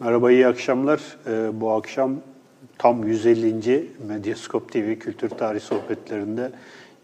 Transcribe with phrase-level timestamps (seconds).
[0.00, 1.00] Merhaba, iyi akşamlar.
[1.26, 2.16] Ee, bu akşam
[2.78, 3.86] tam 150.
[4.08, 6.50] Medyaskop TV Kültür Tarih Sohbetlerinde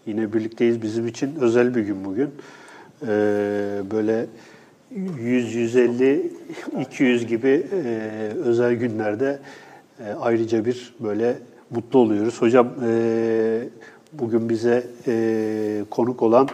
[0.05, 0.81] yine birlikteyiz.
[0.81, 2.29] Bizim için özel bir gün bugün.
[3.01, 3.07] Ee,
[3.91, 4.25] böyle
[5.19, 6.33] 100, 150,
[6.81, 7.87] 200 gibi e,
[8.43, 9.39] özel günlerde
[9.99, 11.37] e, ayrıca bir böyle
[11.69, 12.41] mutlu oluyoruz.
[12.41, 13.63] Hocam e,
[14.13, 16.47] bugün bize e, konuk olan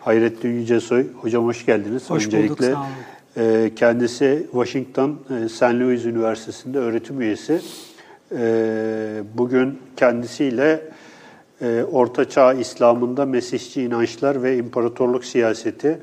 [0.00, 1.06] Hayrettin Yücesoy.
[1.20, 2.10] Hocam hoş geldiniz.
[2.10, 2.88] Hoş Öncelikle, bulduk, sağ olun.
[3.36, 5.62] E, kendisi Washington e, St.
[5.62, 7.60] Louis Üniversitesi'nde öğretim üyesi.
[8.32, 10.82] E, bugün kendisiyle
[11.60, 15.98] e, Orta Çağ İslam'ında Mesihçi inançlar ve imparatorluk siyaseti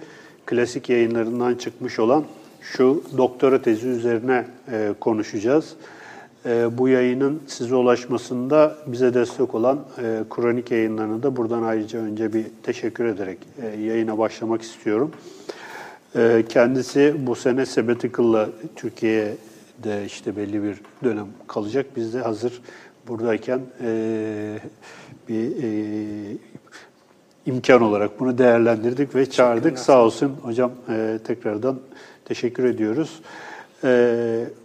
[0.45, 2.23] klasik yayınlarından çıkmış olan
[2.62, 5.75] şu doktora tezi üzerine e, konuşacağız.
[6.72, 9.80] Bu yayının size ulaşmasında bize destek olan
[10.30, 13.38] Kronik yayınlarına da buradan ayrıca önce bir teşekkür ederek
[13.80, 15.11] yayına başlamak istiyorum.
[15.13, 15.60] E,
[16.49, 21.85] kendisi bu sene Sabbatical'la Türkiye'de işte belli bir dönem kalacak.
[21.95, 22.61] Biz de hazır
[23.08, 24.59] buradayken e,
[25.30, 26.38] bir e,
[27.45, 29.80] imkan olarak bunu değerlendirdik ve çağırdık.
[29.80, 30.71] Sağ olsun hocam
[31.27, 31.80] tekrardan
[32.25, 33.21] teşekkür ediyoruz.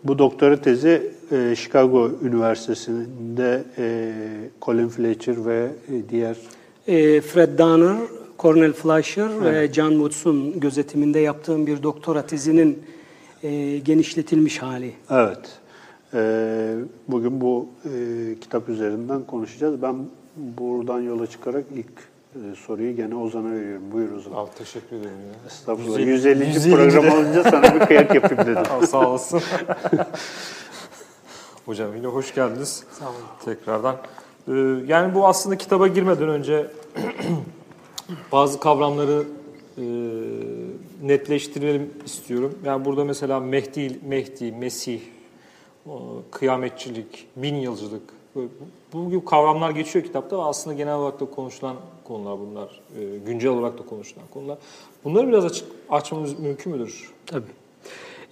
[0.05, 1.13] Bu doktora tezi
[1.57, 3.63] Chicago Üniversitesi'nde
[4.63, 5.69] Colin Fletcher ve
[6.09, 6.37] diğer
[7.21, 7.97] Fred Donner,
[8.39, 12.83] Cornel Fleischer ve John Woods'un gözetiminde yaptığım bir doktora tezinin
[13.43, 14.93] e, genişletilmiş hali.
[15.11, 15.39] Evet.
[16.15, 16.75] Ee,
[17.09, 17.91] bugün bu e,
[18.41, 19.83] kitap üzerinden konuşacağız.
[19.83, 19.97] Ben
[20.37, 21.87] buradan yola çıkarak ilk
[22.35, 23.83] e, soruyu gene Ozan'a veriyorum.
[23.93, 24.33] Buyur Ozan.
[24.33, 25.47] Abi teşekkür ederim ya.
[25.47, 25.99] Estağfurullah.
[25.99, 26.11] 150.
[26.11, 26.47] 150.
[26.47, 26.75] 150.
[26.75, 28.63] program olunca sana bir kıyak yapayım dedim.
[28.83, 29.41] Aa, sağ olasın.
[31.67, 32.85] Hocam yine hoş geldiniz.
[32.99, 33.15] Sağ olun.
[33.45, 33.97] Tekrardan.
[34.49, 34.53] Ee,
[34.87, 36.67] yani bu aslında kitaba girmeden önce
[38.33, 39.25] bazı kavramları
[39.79, 39.85] e,
[41.03, 42.59] netleştirelim istiyorum.
[42.65, 45.01] Yani burada mesela Mehdi, Mehdi, Mesih,
[45.89, 48.03] o, kıyametçilik, bin yılcılık.
[48.35, 48.49] Bu,
[48.93, 52.81] bu gibi kavramlar geçiyor kitapta ve aslında genel olarak da konuşulan konular bunlar.
[53.01, 54.59] E, güncel olarak da konuşulan konular.
[55.05, 57.11] Bunları biraz açık açmamız mümkün müdür?
[57.27, 57.47] Tabii.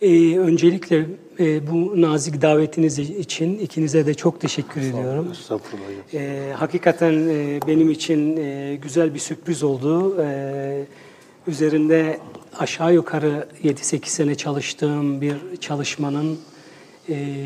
[0.04, 1.06] E, öncelikle
[1.40, 5.28] e, bu nazik davetiniz için ikinize de çok teşekkür ediyorum.
[5.32, 5.84] Estağfurullah.
[5.86, 6.22] hocam.
[6.22, 10.22] E, hakikaten e, benim için e, güzel bir sürpriz oldu.
[10.22, 10.84] E,
[11.46, 12.18] üzerinde
[12.58, 16.38] aşağı yukarı 7-8 sene çalıştığım bir çalışmanın
[17.08, 17.36] e,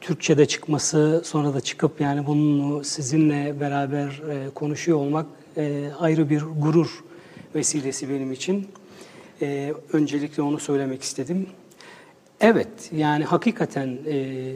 [0.00, 5.26] Türkçe'de çıkması, sonra da çıkıp yani bunu sizinle beraber e, konuşuyor olmak
[5.56, 7.04] e, ayrı bir gurur
[7.54, 8.68] vesilesi benim için.
[9.42, 11.46] E, öncelikle onu söylemek istedim.
[12.44, 14.52] Evet, yani hakikaten e,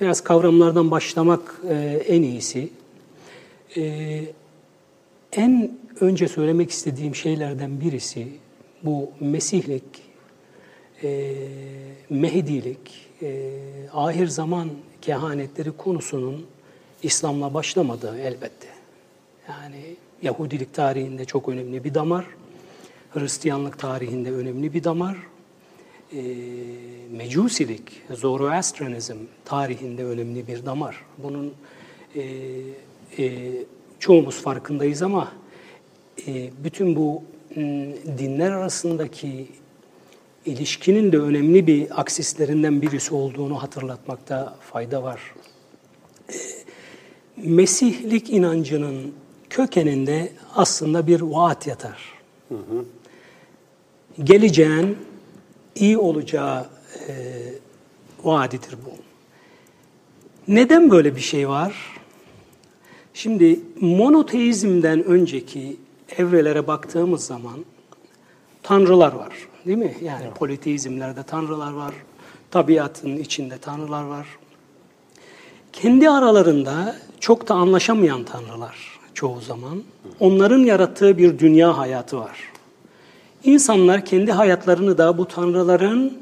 [0.00, 1.74] biraz kavramlardan başlamak e,
[2.08, 2.68] en iyisi.
[3.76, 4.24] E,
[5.32, 8.28] en önce söylemek istediğim şeylerden birisi
[8.82, 9.84] bu Mesihlik,
[11.02, 11.34] e,
[12.10, 13.50] Mehdilik, e,
[13.92, 14.70] ahir zaman
[15.02, 16.46] kehanetleri konusunun
[17.02, 18.68] İslam'la başlamadığı elbette.
[19.48, 22.26] Yani Yahudilik tarihinde çok önemli bir damar,
[23.10, 25.16] Hristiyanlık tarihinde önemli bir damar,
[26.12, 26.22] e,
[27.10, 31.04] Mecusilik, Zoroastranizm tarihinde önemli bir damar.
[31.18, 31.54] Bunun
[32.14, 32.22] e,
[33.18, 33.52] e,
[33.98, 35.32] çoğumuz farkındayız ama
[36.26, 37.22] e, bütün bu
[38.18, 39.48] dinler arasındaki
[40.46, 45.34] ilişkinin de önemli bir aksislerinden birisi olduğunu hatırlatmakta fayda var.
[46.28, 46.36] E,
[47.36, 49.14] Mesihlik inancının
[49.50, 52.18] kökeninde aslında bir vaat yatar.
[54.24, 54.96] Geleceğin
[55.80, 56.66] iyi olacağı
[57.08, 57.14] e,
[58.24, 58.90] vaadidir bu.
[60.48, 61.98] Neden böyle bir şey var?
[63.14, 65.76] Şimdi monoteizmden önceki
[66.18, 67.64] evrelere baktığımız zaman
[68.62, 69.32] tanrılar var,
[69.66, 69.96] değil mi?
[70.02, 71.94] Yani politeizmlerde tanrılar var,
[72.50, 74.26] tabiatın içinde tanrılar var.
[75.72, 79.82] Kendi aralarında çok da anlaşamayan tanrılar çoğu zaman.
[80.20, 82.38] Onların yarattığı bir dünya hayatı var.
[83.48, 86.18] İnsanlar kendi hayatlarını da bu tanrıların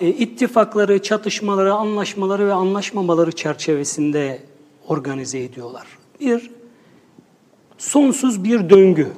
[0.00, 4.42] e, ittifakları, çatışmaları, anlaşmaları ve anlaşmamaları çerçevesinde
[4.88, 5.86] organize ediyorlar.
[6.20, 6.50] Bir
[7.78, 9.08] sonsuz bir döngü.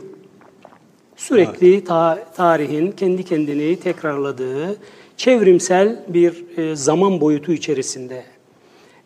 [1.17, 4.77] Sürekli ta- tarihin kendi kendini tekrarladığı
[5.17, 8.25] çevrimsel bir e, zaman boyutu içerisinde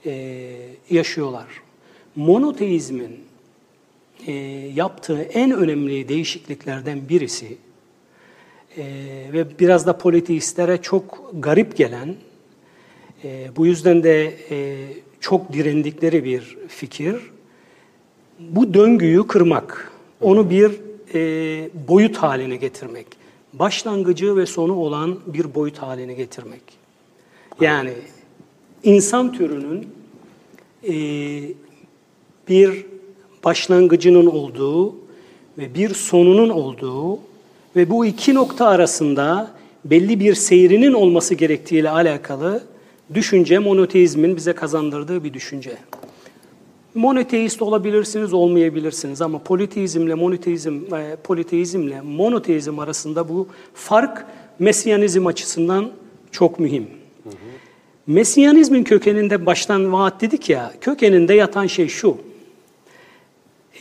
[0.06, 0.12] e,
[0.90, 1.46] yaşıyorlar.
[2.16, 3.20] Monoteizmin
[4.26, 4.32] e,
[4.74, 7.56] yaptığı en önemli değişikliklerden birisi
[8.76, 8.84] e,
[9.32, 12.14] ve biraz da politeistlere çok garip gelen,
[13.24, 14.86] e, bu yüzden de e,
[15.20, 17.16] çok direndikleri bir fikir,
[18.38, 20.72] bu döngüyü kırmak, onu bir
[21.14, 23.06] e, boyut haline getirmek,
[23.52, 26.62] başlangıcı ve sonu olan bir boyut haline getirmek.
[27.60, 27.92] Yani
[28.82, 29.88] insan türünün
[30.88, 30.94] e,
[32.48, 32.86] bir
[33.44, 34.94] başlangıcının olduğu
[35.58, 37.18] ve bir sonunun olduğu
[37.76, 39.50] ve bu iki nokta arasında
[39.84, 42.62] belli bir seyrinin olması gerektiğiyle alakalı
[43.14, 45.76] düşünce monoteizmin bize kazandırdığı bir düşünce.
[46.94, 54.26] Monoteist olabilirsiniz, olmayabilirsiniz ama politeizmle monoteizm, e, politeizmle monoteizm arasında bu fark
[54.58, 55.90] Mesyanizm açısından
[56.30, 56.86] çok mühim.
[57.24, 57.30] Hı.
[58.06, 62.16] Mesyanizmin kökeninde baştan vaat dedik ya, kökeninde yatan şey şu.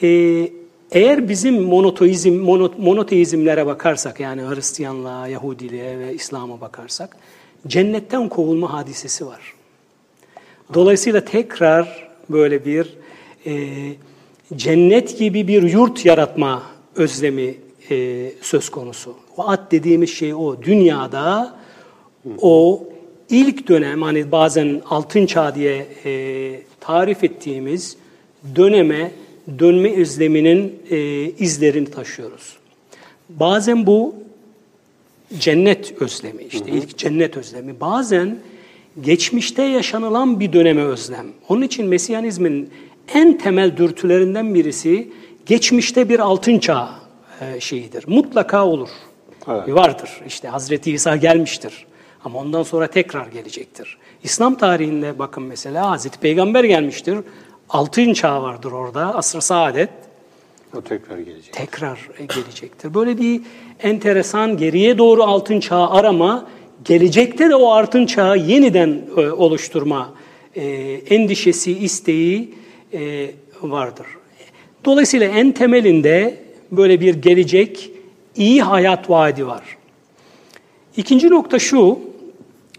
[0.03, 0.49] Ee,
[0.91, 2.33] eğer bizim monoteizm,
[2.77, 7.17] monoteizmlere bakarsak yani Hristiyanlığa, Yahudiliğe ve İslam'a bakarsak
[7.67, 9.53] cennetten kovulma hadisesi var.
[10.73, 12.97] Dolayısıyla tekrar böyle bir
[13.45, 13.53] e,
[14.55, 16.63] cennet gibi bir yurt yaratma
[16.95, 17.55] özlemi
[17.89, 19.15] e, söz konusu.
[19.38, 20.61] Vaat dediğimiz şey o.
[20.61, 21.55] Dünyada
[22.41, 22.83] o
[23.29, 27.97] ilk dönem hani bazen altın çağ diye e, tarif ettiğimiz
[28.55, 29.11] döneme
[29.59, 32.57] dönme özleminin e, izlerini taşıyoruz.
[33.29, 34.15] Bazen bu
[35.39, 36.77] cennet özlemi işte hı hı.
[36.77, 37.79] ilk cennet özlemi.
[37.79, 38.38] Bazen
[39.01, 41.27] geçmişte yaşanılan bir döneme özlem.
[41.49, 42.69] Onun için Mesiyanizmin
[43.13, 45.11] en temel dürtülerinden birisi
[45.45, 46.89] geçmişte bir altın çağ
[47.41, 48.03] e, şeyidir.
[48.07, 48.89] Mutlaka olur.
[49.47, 49.75] Evet.
[49.75, 50.09] Vardır.
[50.27, 51.85] İşte Hazreti İsa gelmiştir.
[52.25, 53.97] Ama ondan sonra tekrar gelecektir.
[54.23, 57.17] İslam tarihinde bakın mesela Hazreti Peygamber gelmiştir.
[57.71, 59.15] Altın çağ vardır orada.
[59.15, 59.89] Asr-ı saadet.
[60.77, 61.53] O tekrar gelecek.
[61.53, 62.94] Tekrar gelecektir.
[62.94, 63.41] Böyle bir
[63.79, 66.47] enteresan geriye doğru altın çağı arama,
[66.85, 70.13] gelecekte de o altın çağı yeniden e, oluşturma
[70.56, 70.63] e,
[71.09, 72.53] endişesi, isteği
[72.94, 73.31] e,
[73.62, 74.06] vardır.
[74.85, 76.38] Dolayısıyla en temelinde
[76.71, 77.91] böyle bir gelecek,
[78.35, 79.77] iyi hayat vaadi var.
[80.97, 82.00] İkinci nokta şu,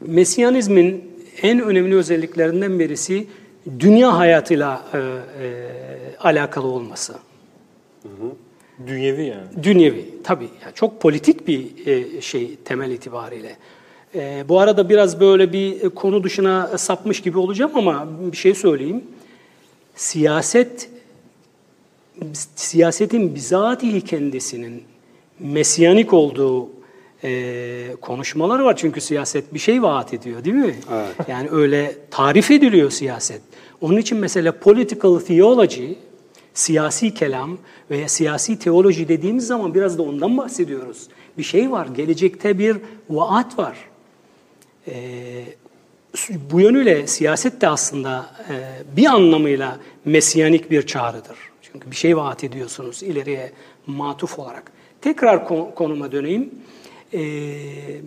[0.01, 1.05] Mesyanizmin
[1.43, 3.27] en önemli özelliklerinden birisi
[3.79, 7.13] dünya hayatıyla e, e, alakalı olması.
[8.03, 8.33] Hı hı.
[8.87, 9.65] Dünyevi yani.
[9.65, 10.49] Dünyevi tabii.
[10.63, 13.57] Yani çok politik bir e, şey temel itibariyle.
[14.15, 19.05] E, bu arada biraz böyle bir konu dışına sapmış gibi olacağım ama bir şey söyleyeyim.
[19.95, 20.89] Siyaset
[22.55, 24.83] siyasetin bizatihi kendisinin
[25.39, 26.69] mesyanik olduğu
[27.25, 28.77] e, konuşmalar var.
[28.77, 30.75] Çünkü siyaset bir şey vaat ediyor değil mi?
[30.93, 31.29] Evet.
[31.29, 33.41] Yani öyle tarif ediliyor siyaset.
[33.81, 35.93] Onun için mesela political theology,
[36.55, 37.59] siyasi kelam
[37.91, 41.09] veya siyasi teoloji dediğimiz zaman biraz da ondan bahsediyoruz.
[41.39, 42.77] Bir şey var, gelecekte bir
[43.11, 43.77] vaat var.
[44.89, 44.95] E,
[46.53, 48.55] bu yönüyle siyaset de aslında e,
[48.97, 51.37] bir anlamıyla mesyanik bir çağrıdır.
[51.63, 53.53] Çünkü bir şey vaat ediyorsunuz ileriye
[53.87, 54.73] matuf olarak.
[55.01, 56.51] Tekrar konuma döneyim.
[57.15, 57.21] E,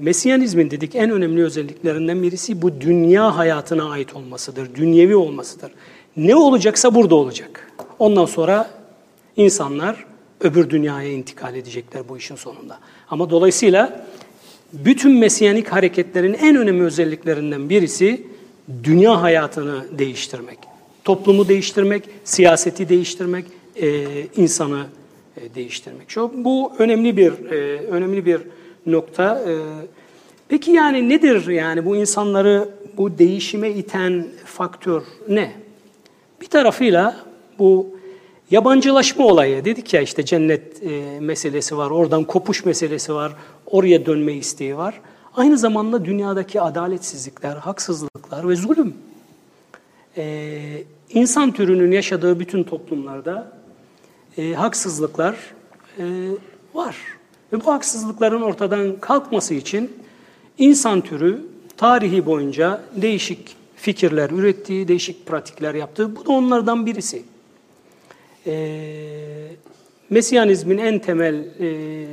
[0.02, 5.72] Mesyanizmin dedik en önemli özelliklerinden birisi bu dünya hayatına ait olmasıdır, dünyevi olmasıdır.
[6.18, 7.72] Ne olacaksa burada olacak.
[8.00, 8.70] Ondan sonra
[9.38, 10.06] insanlar
[10.42, 12.80] öbür dünyaya intikal edecekler bu işin sonunda.
[13.10, 14.06] Ama dolayısıyla
[14.74, 18.28] bütün mesyanik hareketlerin en önemli özelliklerinden birisi
[18.84, 20.58] dünya hayatını değiştirmek.
[21.04, 24.06] Toplumu değiştirmek, siyaseti değiştirmek, e,
[24.38, 24.86] insanı
[25.38, 26.10] e, değiştirmek.
[26.10, 28.42] Şu bu önemli bir e, önemli bir
[28.86, 29.40] nokta.
[29.40, 29.54] E,
[30.50, 35.52] peki yani nedir yani bu insanları bu değişime iten faktör ne?
[36.42, 37.16] Bir tarafıyla
[37.60, 37.88] bu
[38.52, 43.32] yabancılaşma olayı dedik ya işte cennet e, meselesi var, oradan kopuş meselesi var,
[43.66, 45.02] oraya dönme isteği var.
[45.36, 48.94] Aynı zamanda dünyadaki adaletsizlikler, haksızlıklar ve zulüm.
[50.18, 53.58] Ee, insan türünün yaşadığı bütün toplumlarda
[54.38, 55.36] e, haksızlıklar
[56.00, 56.04] e,
[56.74, 56.96] var.
[57.56, 59.92] Ve bu haksızlıkların ortadan kalkması için
[60.58, 61.42] insan türü
[61.78, 67.24] tarihi boyunca değişik fikirler ürettiği, değişik pratikler yaptığı, bu da onlardan birisi.
[68.48, 68.56] E,
[70.10, 72.08] Mesyanizmin en temel e,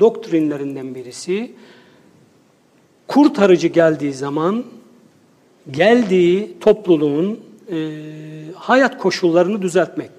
[0.00, 1.52] doktrinlerinden birisi,
[3.08, 4.64] kurtarıcı geldiği zaman
[5.70, 7.76] geldiği topluluğun e,
[8.54, 10.10] hayat koşullarını düzeltmek,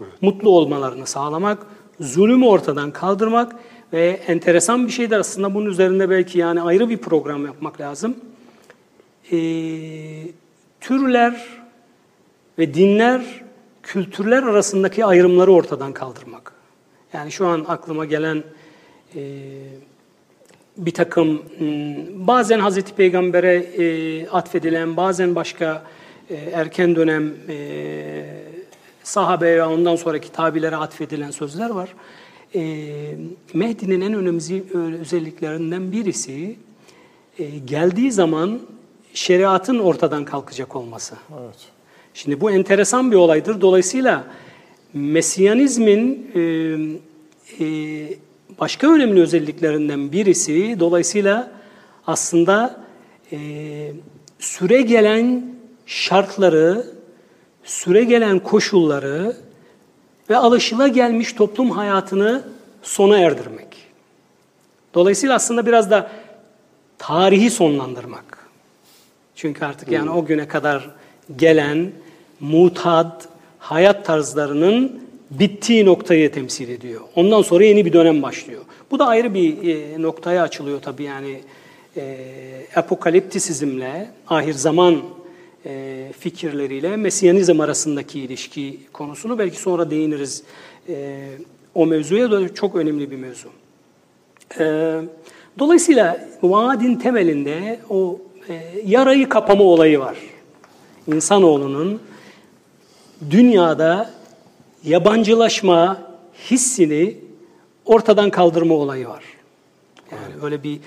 [0.00, 0.22] evet.
[0.22, 1.66] mutlu olmalarını sağlamak,
[2.00, 3.56] zulümü ortadan kaldırmak
[3.92, 8.16] ve enteresan bir şeydir aslında bunun üzerinde belki yani ayrı bir program yapmak lazım.
[9.32, 9.38] E,
[10.80, 11.46] türler
[12.58, 13.22] ve dinler,
[13.82, 16.52] kültürler arasındaki ayrımları ortadan kaldırmak.
[17.12, 18.42] Yani şu an aklıma gelen
[19.16, 19.20] e,
[20.76, 21.42] bir takım
[22.14, 25.82] bazen Hazreti Peygamber'e e, atfedilen, bazen başka
[26.30, 28.49] e, erken dönem e,
[29.02, 31.94] sahabe ve ondan sonraki tabilere atfedilen sözler var.
[32.54, 32.60] E,
[33.54, 34.62] Mehdi'nin en önemli
[35.00, 36.56] özelliklerinden birisi
[37.38, 38.60] e, geldiği zaman
[39.14, 41.14] şeriatın ortadan kalkacak olması.
[41.40, 41.58] Evet.
[42.14, 43.60] Şimdi bu enteresan bir olaydır.
[43.60, 44.24] Dolayısıyla
[44.94, 46.40] Mesiyanizmin e,
[47.64, 47.68] e,
[48.60, 51.52] başka önemli özelliklerinden birisi dolayısıyla
[52.06, 52.84] aslında
[53.32, 53.38] e,
[54.38, 55.44] süre gelen
[55.86, 56.86] şartları,
[57.64, 59.36] süre gelen koşulları
[60.30, 62.44] ve alışılagelmiş toplum hayatını
[62.82, 63.66] sona erdirmek.
[64.94, 66.10] Dolayısıyla aslında biraz da
[66.98, 68.48] tarihi sonlandırmak.
[69.34, 70.90] Çünkü artık yani o güne kadar
[71.36, 71.92] gelen
[72.40, 77.00] mutat hayat tarzlarının bittiği noktayı temsil ediyor.
[77.16, 78.62] Ondan sonra yeni bir dönem başlıyor.
[78.90, 81.40] Bu da ayrı bir e, noktaya açılıyor tabii yani
[81.96, 82.16] e,
[82.76, 85.02] apokaliptisizmle, ahir zaman
[85.66, 90.42] e, fikirleriyle Mesiyanizm arasındaki ilişki konusunu belki sonra değiniriz.
[90.88, 91.28] E,
[91.74, 93.48] o mevzuya da çok önemli bir mevzu.
[94.58, 94.64] E,
[95.58, 100.16] dolayısıyla vaadin temelinde o e, yarayı kapama olayı var.
[101.06, 102.00] İnsanoğlunun
[103.30, 104.10] dünyada
[104.84, 106.02] yabancılaşma
[106.50, 107.16] hissini
[107.84, 109.24] ortadan kaldırma olayı var.
[110.12, 110.80] Yani öyle bir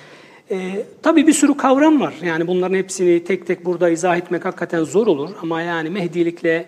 [0.51, 2.13] e, tabii bir sürü kavram var.
[2.23, 5.29] Yani bunların hepsini tek tek burada izah etmek hakikaten zor olur.
[5.41, 6.65] Ama yani Mehdilikle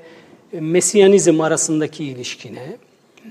[0.53, 2.77] e, Mesiyanizm arasındaki ilişkine,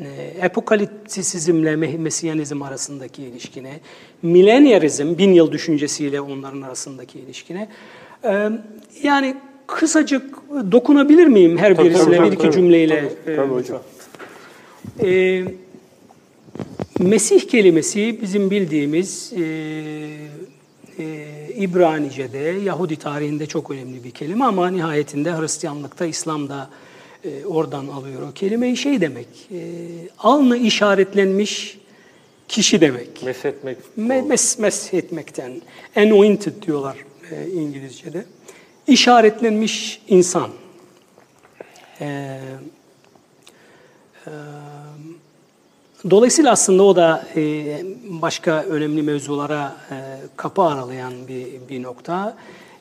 [0.01, 3.81] e, apokaliptisizmle Mesiyanizm arasındaki ilişkine,
[4.23, 7.69] milenyarizm, bin yıl düşüncesiyle onların arasındaki ilişkine.
[8.25, 8.51] E,
[9.03, 9.37] yani
[9.67, 10.23] kısacık
[10.73, 12.53] dokunabilir miyim her Tabii, birisine tabii, bir iki tabii.
[12.53, 13.13] cümleyle?
[13.25, 13.83] Tabii hocam.
[15.03, 15.45] Ee,
[16.99, 19.43] Mesih kelimesi bizim bildiğimiz e,
[20.99, 26.71] e, İbranice'de, Yahudi tarihinde çok önemli bir kelime ama nihayetinde Hristiyanlıkta, İslam'da
[27.25, 29.59] e, oradan alıyor o kelimeyi şey demek, e,
[30.19, 31.79] alnı işaretlenmiş
[32.49, 33.23] kişi demek.
[33.23, 33.79] Meshetmek.
[33.99, 35.63] Me- mes, mes etmekten,
[35.97, 36.97] anointed diyorlar
[37.31, 38.25] e, İngilizce'de.
[38.87, 40.51] İşaretlenmiş insan.
[42.01, 42.41] Ee,
[44.27, 44.31] e,
[46.11, 47.65] dolayısıyla aslında o da e,
[48.09, 49.95] başka önemli mevzulara e,
[50.37, 52.37] kapı aralayan bir, bir nokta.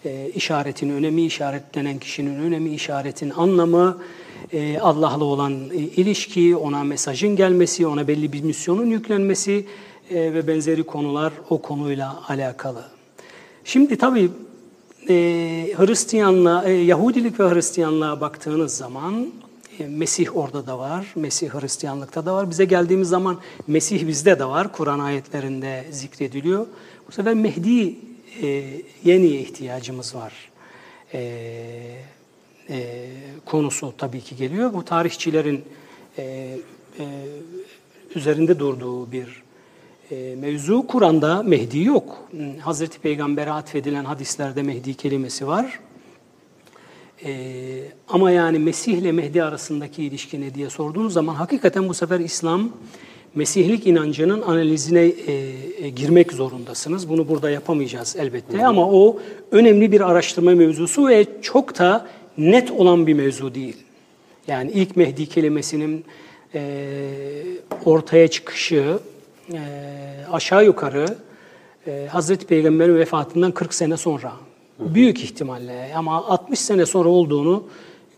[0.05, 3.97] E, işaretin önemi, işaretlenen kişinin önemi, işaretin anlamı,
[4.53, 5.53] e, Allah'la olan
[5.95, 9.65] ilişki, ona mesajın gelmesi, ona belli bir misyonun yüklenmesi
[10.11, 12.83] ve benzeri konular o konuyla alakalı.
[13.63, 14.29] Şimdi tabii
[15.09, 15.15] e,
[15.77, 19.27] Hristiyanlığa, e, Yahudilik ve Hristiyanlığa baktığınız zaman
[19.79, 22.49] Mesih orada da var, Mesih Hristiyanlıkta da var.
[22.49, 26.67] Bize geldiğimiz zaman Mesih bizde de var, Kur'an ayetlerinde zikrediliyor.
[27.07, 27.95] Bu sefer Mehdi
[28.41, 30.33] e, yeniye ihtiyacımız var.
[31.13, 31.19] E,
[32.69, 33.07] e,
[33.45, 34.73] konusu tabii ki geliyor.
[34.73, 35.65] Bu tarihçilerin
[36.17, 36.23] e,
[36.99, 37.05] e,
[38.15, 39.43] üzerinde durduğu bir
[40.11, 40.87] e, mevzu.
[40.87, 42.29] Kur'an'da Mehdi yok.
[42.59, 45.79] Hazreti Peygamber'e atfedilen hadislerde Mehdi kelimesi var.
[47.25, 47.33] E,
[48.07, 52.69] ama yani Mesih ile Mehdi arasındaki ilişki ne diye sorduğunuz zaman hakikaten bu sefer İslam
[53.35, 55.33] Mesihlik inancının analizine e,
[55.81, 57.09] e, girmek zorundasınız.
[57.09, 59.19] Bunu burada yapamayacağız elbette ama o
[59.51, 63.77] önemli bir araştırma mevzusu ve çok da net olan bir mevzu değil.
[64.47, 66.05] Yani ilk Mehdi kelimesinin
[66.55, 66.61] e,
[67.85, 68.99] ortaya çıkışı
[69.53, 69.59] e,
[70.31, 71.05] aşağı yukarı
[71.87, 74.33] e, Hazreti Peygamber'in vefatından 40 sene sonra.
[74.79, 77.63] Büyük ihtimalle ama 60 sene sonra olduğunu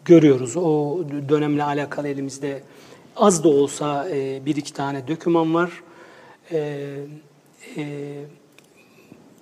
[0.05, 0.57] görüyoruz.
[0.57, 2.63] O dönemle alakalı elimizde
[3.15, 5.83] az da olsa e, bir iki tane döküman var.
[6.51, 6.89] E,
[7.77, 8.13] e,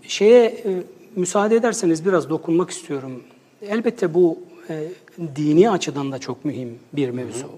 [0.08, 0.84] şeye e,
[1.16, 3.24] müsaade ederseniz biraz dokunmak istiyorum.
[3.62, 4.40] Elbette bu
[4.70, 4.88] e,
[5.36, 7.50] dini açıdan da çok mühim bir mevzu.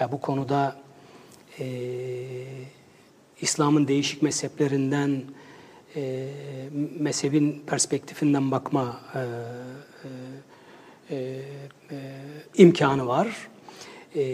[0.00, 0.76] Ya bu konuda
[1.60, 1.66] e,
[3.40, 5.22] İslam'ın değişik mezheplerinden
[5.96, 6.28] e,
[6.98, 9.20] mezhebin perspektifinden bakma e,
[11.10, 11.16] e,
[11.90, 11.96] e,
[12.56, 13.28] imkanı var.
[14.16, 14.24] E,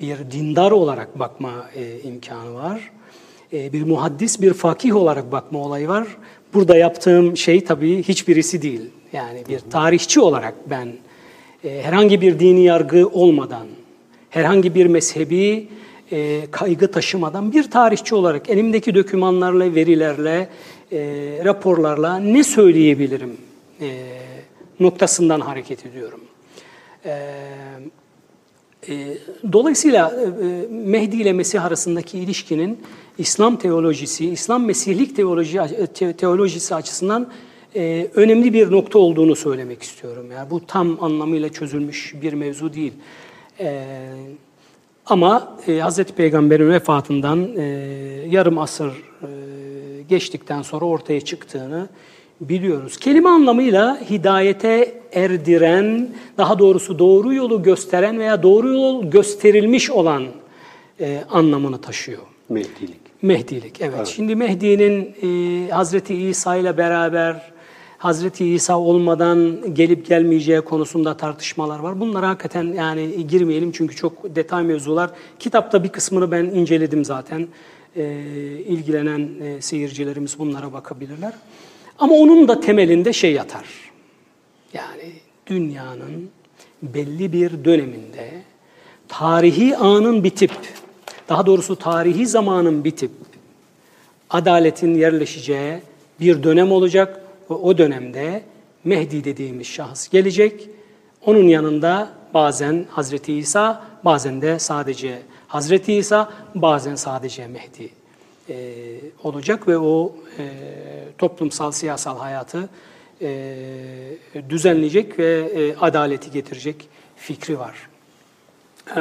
[0.00, 2.90] bir dindar olarak bakma e, imkanı var.
[3.52, 6.06] E, bir muhaddis, bir fakih olarak bakma olayı var.
[6.54, 8.90] Burada yaptığım şey tabii hiçbirisi değil.
[9.12, 10.92] Yani bir tarihçi olarak ben
[11.64, 13.66] e, herhangi bir dini yargı olmadan,
[14.30, 15.68] herhangi bir mezhebi
[16.12, 20.48] e, kaygı taşımadan bir tarihçi olarak elimdeki dokümanlarla, verilerle,
[20.92, 20.98] e,
[21.44, 23.36] raporlarla ne söyleyebilirim
[23.80, 23.96] e,
[24.80, 26.20] noktasından hareket ediyorum.
[27.04, 27.10] E,
[28.88, 29.18] e,
[29.52, 32.80] dolayısıyla e, Mehdi ile Mesih arasındaki ilişkinin
[33.18, 35.60] İslam teolojisi, İslam Mesihlik teoloji,
[35.94, 37.28] te, teolojisi açısından
[37.76, 40.26] e, önemli bir nokta olduğunu söylemek istiyorum.
[40.32, 42.92] Yani bu tam anlamıyla çözülmüş bir mevzu değil.
[43.60, 43.84] E,
[45.06, 46.04] ama e, Hz.
[46.04, 47.62] Peygamber'in vefatından e,
[48.30, 49.28] yarım asır e,
[50.08, 51.88] geçtikten sonra ortaya çıktığını
[52.40, 52.96] biliyoruz.
[52.96, 60.24] Kelime anlamıyla hidayete erdiren, daha doğrusu doğru yolu gösteren veya doğru yol gösterilmiş olan
[61.00, 62.22] e, anlamını taşıyor.
[62.48, 63.00] Mehdilik.
[63.22, 63.94] Mehdilik, evet.
[63.96, 64.06] evet.
[64.06, 67.51] Şimdi Mehdi'nin e, Hazreti İsa ile beraber
[68.02, 72.00] Hazreti İsa olmadan gelip gelmeyeceği konusunda tartışmalar var.
[72.00, 75.10] Bunlara hakikaten yani girmeyelim çünkü çok detay mevzular.
[75.38, 77.48] Kitapta bir kısmını ben inceledim zaten.
[77.96, 78.04] E,
[78.66, 81.32] ilgilenen e, seyircilerimiz bunlara bakabilirler.
[81.98, 83.64] Ama onun da temelinde şey yatar.
[84.74, 85.12] Yani
[85.46, 86.30] dünyanın
[86.82, 88.30] belli bir döneminde
[89.08, 90.52] tarihi anın bitip,
[91.28, 93.10] daha doğrusu tarihi zamanın bitip
[94.30, 95.78] adaletin yerleşeceği
[96.20, 97.21] bir dönem olacak
[97.52, 98.42] ve o dönemde
[98.84, 100.68] Mehdi dediğimiz şahıs gelecek.
[101.26, 105.18] Onun yanında bazen Hazreti İsa, bazen de sadece
[105.48, 107.90] Hazreti İsa, bazen sadece Mehdi
[108.48, 108.54] e,
[109.22, 110.44] olacak ve o e,
[111.18, 112.68] toplumsal, siyasal hayatı
[113.20, 113.56] e,
[114.48, 117.88] düzenleyecek ve e, adaleti getirecek fikri var.
[118.96, 119.00] E,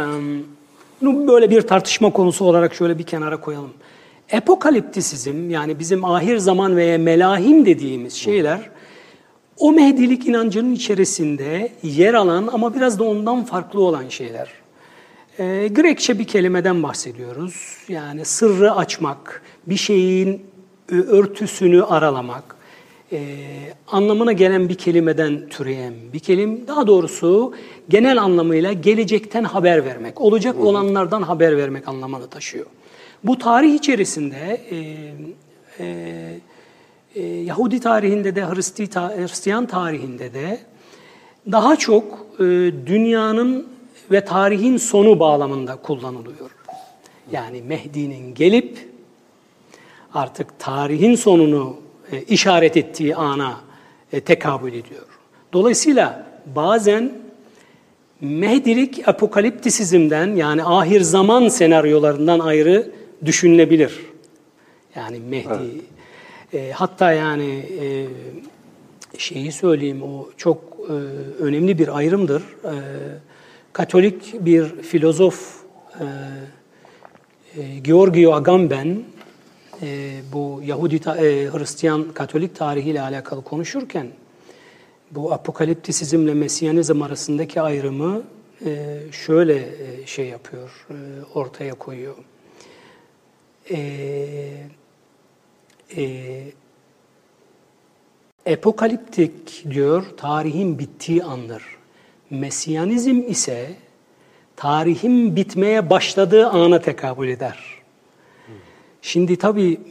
[1.01, 3.73] bunu böyle bir tartışma konusu olarak şöyle bir kenara koyalım.
[4.31, 8.69] Epokaliptisizm yani bizim ahir zaman veya melahim dediğimiz şeyler
[9.57, 14.49] o Mehdilik inancının içerisinde yer alan ama biraz da ondan farklı olan şeyler.
[15.39, 17.77] E, Grekçe bir kelimeden bahsediyoruz.
[17.87, 20.45] Yani sırrı açmak, bir şeyin
[20.89, 22.55] örtüsünü aralamak
[23.11, 23.19] e,
[23.87, 26.67] anlamına gelen bir kelimeden türeyen bir kelim.
[26.67, 27.53] Daha doğrusu
[27.89, 32.65] genel anlamıyla gelecekten haber vermek, olacak olanlardan haber vermek anlamını taşıyor.
[33.23, 34.77] Bu tarih içerisinde e,
[35.79, 36.39] e,
[37.15, 40.59] e, Yahudi tarihinde de Hristi, Hristiyan tarihinde de
[41.51, 42.43] daha çok e,
[42.85, 43.67] dünyanın
[44.11, 46.51] ve tarihin sonu bağlamında kullanılıyor.
[47.31, 48.89] Yani Mehdi'nin gelip
[50.13, 51.75] artık tarihin sonunu
[52.11, 53.57] e, işaret ettiği ana
[54.13, 55.05] e, tekabül ediyor.
[55.53, 56.25] Dolayısıyla
[56.55, 57.11] bazen
[58.21, 62.91] Mehdilik apokaliptisizmden yani ahir zaman senaryolarından ayrı
[63.25, 63.99] düşünülebilir.
[64.95, 65.49] Yani Mehdi.
[66.53, 66.63] Evet.
[66.69, 68.07] E, hatta yani e,
[69.17, 70.93] şeyi söyleyeyim o çok e,
[71.43, 72.41] önemli bir ayrımdır.
[72.41, 72.73] E,
[73.73, 75.63] Katolik bir filozof
[75.99, 76.05] e,
[77.61, 79.03] e, Giorgio Agamben
[79.81, 80.99] e, bu Yahudi, e,
[81.51, 84.07] Hristiyan, Katolik tarihiyle alakalı konuşurken
[85.11, 88.23] bu apokaliptisizmle Mesiyanizm arasındaki ayrımı
[88.65, 90.95] e, şöyle e, şey yapıyor, e,
[91.33, 92.15] ortaya koyuyor.
[93.71, 93.77] E,
[95.97, 96.43] e,
[98.45, 101.63] Epokaliptik diyor, tarihin bittiği andır.
[102.29, 103.75] Mesiyanizm ise
[104.55, 107.59] tarihin bitmeye başladığı ana tekabül eder.
[109.01, 109.81] Şimdi tabii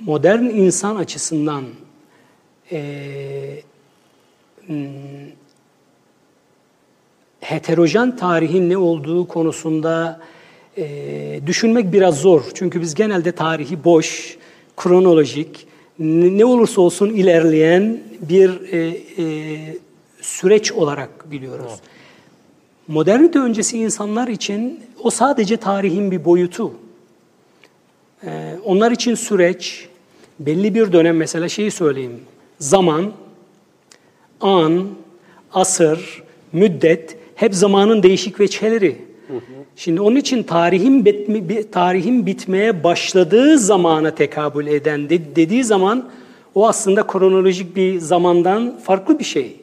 [0.00, 1.64] modern insan açısından
[2.72, 3.62] e,
[7.40, 10.20] heterojen tarihin ne olduğu konusunda
[10.76, 12.42] e, düşünmek biraz zor.
[12.54, 14.36] Çünkü biz genelde tarihi boş,
[14.76, 15.66] kronolojik,
[15.98, 18.78] ne olursa olsun ilerleyen bir e,
[19.18, 19.76] e,
[20.20, 21.66] süreç olarak biliyoruz.
[21.70, 21.80] Evet.
[22.88, 26.72] Modernite öncesi insanlar için o sadece tarihin bir boyutu.
[28.24, 29.88] Ee, onlar için süreç,
[30.38, 32.20] belli bir dönem mesela şeyi söyleyeyim.
[32.58, 33.12] Zaman,
[34.40, 34.88] an,
[35.52, 38.98] asır, müddet hep zamanın değişik veçeleri.
[39.76, 46.08] Şimdi onun için tarihin bitme, tarihin bitmeye başladığı zamana tekabül eden dediği zaman
[46.54, 49.56] o aslında kronolojik bir zamandan farklı bir şey.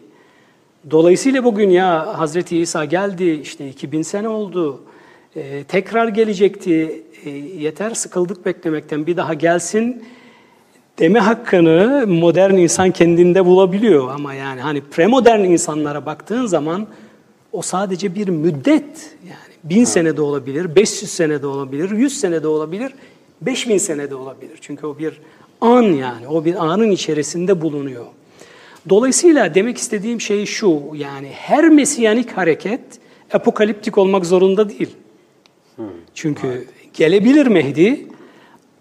[0.91, 4.81] Dolayısıyla bugün ya Hazreti İsa geldi işte 2000 sene oldu.
[5.35, 7.03] Ee, tekrar gelecekti.
[7.25, 10.03] E, yeter sıkıldık beklemekten bir daha gelsin
[10.99, 16.87] deme hakkını modern insan kendinde bulabiliyor ama yani hani premodern insanlara baktığın zaman
[17.51, 22.43] o sadece bir müddet yani bin sene de olabilir, 500 sene de olabilir, 100 sene
[22.43, 22.93] de olabilir,
[23.41, 24.57] 5000 sene de olabilir.
[24.61, 25.21] Çünkü o bir
[25.61, 28.05] an yani o bir anın içerisinde bulunuyor.
[28.89, 32.81] Dolayısıyla demek istediğim şey şu, yani her mesiyanik hareket
[33.33, 34.89] apokaliptik olmak zorunda değil.
[36.15, 38.07] Çünkü gelebilir Mehdi,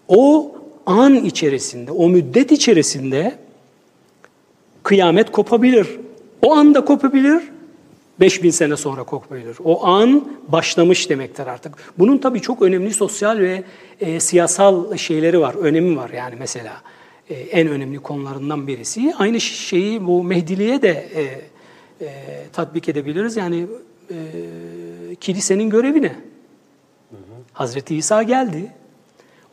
[0.07, 0.51] o
[0.85, 3.35] an içerisinde, o müddet içerisinde
[4.83, 5.87] kıyamet kopabilir.
[6.41, 7.43] O anda kopabilir,
[8.19, 9.57] 5000 sene sonra kopabilir.
[9.63, 11.73] O an başlamış demektir artık.
[11.97, 13.63] Bunun tabii çok önemli sosyal ve
[13.99, 16.81] e, siyasal şeyleri var, önemi var yani mesela.
[17.29, 19.13] E, en önemli konularından birisi.
[19.17, 21.21] Aynı şeyi bu Mehdiliğe de e,
[22.05, 22.09] e,
[22.53, 23.37] tatbik edebiliriz.
[23.37, 23.67] Yani
[24.11, 24.15] e,
[25.15, 26.15] kilisenin görevi ne?
[27.53, 28.71] Hazreti İsa geldi.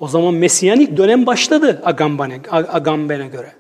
[0.01, 3.53] O zaman Mesiyanik dönem başladı Agamben'e Agamben'e göre.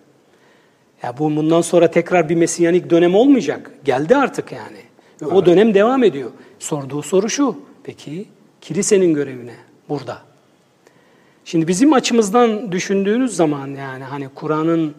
[1.02, 3.70] Ya bu bundan sonra tekrar bir mesiyanik dönem olmayacak.
[3.84, 4.85] Geldi artık yani.
[5.22, 6.30] Ve o dönem devam ediyor.
[6.58, 7.58] Sorduğu soru şu.
[7.84, 8.28] Peki
[8.60, 9.56] kilisenin görevi ne
[9.88, 10.22] burada?
[11.44, 14.94] Şimdi bizim açımızdan düşündüğünüz zaman yani hani Kur'an'ın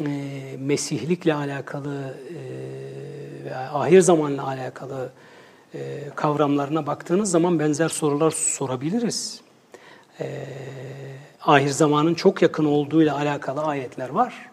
[0.00, 0.06] e,
[0.58, 2.38] Mesihlikle alakalı e,
[3.44, 5.10] ve ahir zamanla alakalı
[5.74, 5.78] e,
[6.14, 9.40] kavramlarına baktığınız zaman benzer sorular sorabiliriz.
[10.20, 10.44] E,
[11.42, 14.50] ahir zamanın çok yakın olduğuyla alakalı ayetler var.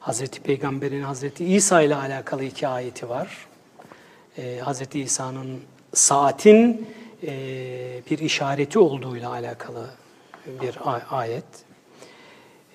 [0.00, 3.46] Hazreti Peygamber'in Hazreti İsa ile alakalı iki ayeti var.
[4.38, 5.60] E, Hazreti İsa'nın
[5.94, 6.86] saatin
[7.22, 7.32] e,
[8.10, 9.90] bir işareti olduğuyla alakalı
[10.46, 10.78] bir
[11.10, 11.44] ayet.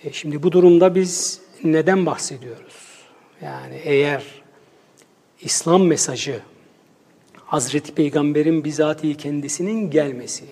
[0.04, 2.76] E, şimdi bu durumda biz neden bahsediyoruz?
[3.42, 4.24] Yani eğer
[5.42, 6.42] İslam mesajı
[7.46, 10.46] Hazreti Peygamber'in bizatihi kendisinin gelmesi,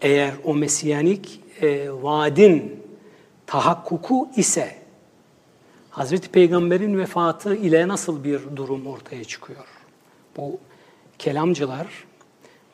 [0.00, 2.82] eğer o mesiyanik e, vaadin
[3.46, 4.77] tahakkuku ise
[5.98, 9.64] Hazreti Peygamber'in vefatı ile nasıl bir durum ortaya çıkıyor?
[10.36, 10.58] Bu
[11.18, 11.86] kelamcılar,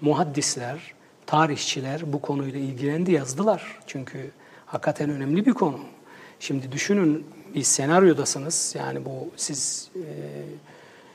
[0.01, 0.95] muhaddisler,
[1.27, 3.79] tarihçiler bu konuyla ilgilendi yazdılar.
[3.87, 4.31] Çünkü
[4.67, 5.79] hakikaten önemli bir konu.
[6.41, 8.75] Şimdi düşünün bir senaryodasınız.
[8.79, 9.91] Yani bu siz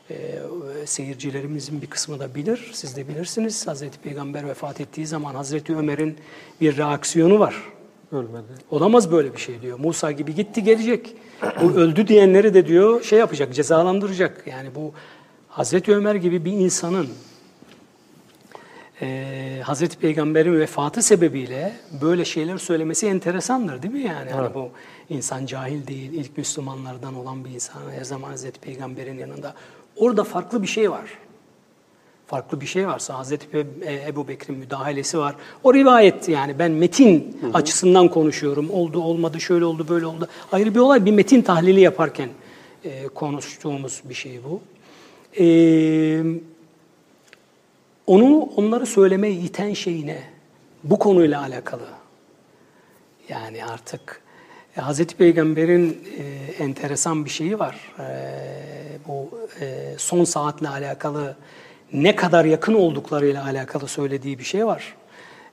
[0.09, 2.71] e, e, seyircilerimizin bir kısmı da bilir.
[2.73, 3.67] Siz de bilirsiniz.
[3.67, 6.17] Hazreti Peygamber vefat ettiği zaman Hazreti Ömer'in
[6.61, 7.55] bir reaksiyonu var.
[8.11, 8.53] Ölmedi.
[8.71, 9.79] Olamaz böyle bir şey diyor.
[9.79, 11.15] Musa gibi gitti gelecek.
[11.61, 14.43] Bu öldü diyenleri de diyor şey yapacak, cezalandıracak.
[14.47, 14.93] Yani bu
[15.47, 17.07] Hazreti Ömer gibi bir insanın
[19.01, 24.29] e, Hazreti Peygamber'in vefatı sebebiyle böyle şeyler söylemesi enteresandır değil mi yani?
[24.39, 24.55] Evet.
[24.55, 24.69] bu
[25.09, 29.53] insan cahil değil, ilk Müslümanlardan olan bir insan her zaman Hazreti Peygamber'in yanında.
[29.95, 31.05] Orada farklı bir şey var.
[32.29, 33.65] Farklı bir şey varsa Hazreti
[34.07, 35.35] Ebu Bekir'in müdahalesi var.
[35.63, 37.51] O rivayet yani ben metin hı hı.
[37.53, 38.69] açısından konuşuyorum.
[38.69, 40.27] Oldu olmadı şöyle oldu böyle oldu.
[40.51, 42.29] Ayrı bir olay bir metin tahlili yaparken
[42.85, 44.61] e, konuştuğumuz bir şey bu.
[45.37, 46.23] Eee
[48.07, 50.23] onu onları söylemeye iten şey ne?
[50.83, 51.87] Bu konuyla alakalı.
[53.29, 54.21] Yani artık
[54.77, 56.23] e, Hazreti Peygamber'in e,
[56.63, 57.93] enteresan bir şeyi var.
[57.99, 58.05] E,
[59.07, 59.29] bu
[59.61, 61.35] e, son saatle alakalı
[61.93, 64.95] ne kadar yakın olduklarıyla alakalı söylediği bir şey var.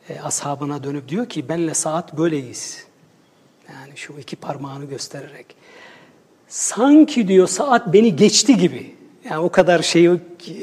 [0.09, 2.87] E, ashabına dönüp diyor ki benle saat böyleyiz.
[3.68, 5.46] Yani şu iki parmağını göstererek.
[6.49, 8.94] Sanki diyor saat beni geçti gibi.
[9.31, 10.11] Yani o kadar şey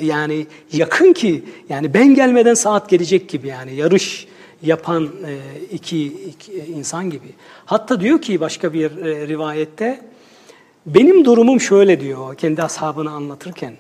[0.02, 4.28] yani yakın ki yani ben gelmeden saat gelecek gibi yani yarış
[4.62, 5.38] yapan e,
[5.72, 7.28] iki, iki insan gibi.
[7.66, 10.02] Hatta diyor ki başka bir e, rivayette
[10.86, 13.74] benim durumum şöyle diyor kendi ashabını anlatırken.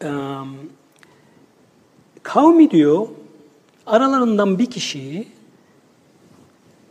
[0.00, 0.10] E, e,
[2.22, 3.06] kavmi diyor
[3.86, 5.28] aralarından bir kişiyi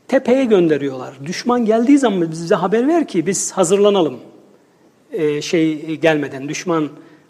[0.08, 1.14] tepeye gönderiyorlar.
[1.26, 4.20] Düşman geldiği zaman bize haber ver ki biz hazırlanalım
[5.12, 6.90] e, şey gelmeden, düşman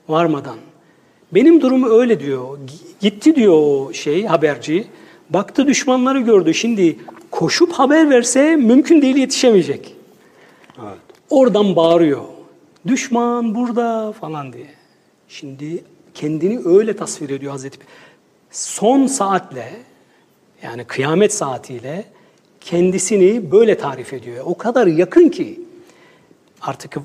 [0.10, 0.58] varmadan.
[1.34, 2.60] Benim durumu öyle diyor.
[3.00, 4.88] Gitti diyor o şey haberci.
[5.30, 6.54] Baktı düşmanları gördü.
[6.54, 6.98] Şimdi
[7.32, 9.96] koşup haber verse mümkün değil yetişemeyecek.
[10.84, 10.98] Evet.
[11.30, 12.22] Oradan bağırıyor.
[12.88, 14.68] Düşman burada falan diye.
[15.34, 17.78] Şimdi kendini öyle tasvir ediyor Hazreti
[18.52, 19.74] Son saatle
[20.63, 22.06] yani kıyamet saatiyle
[22.62, 24.43] kendisini böyle tarif ediyor.
[24.48, 25.62] O kadar yakın ki
[26.62, 26.98] artık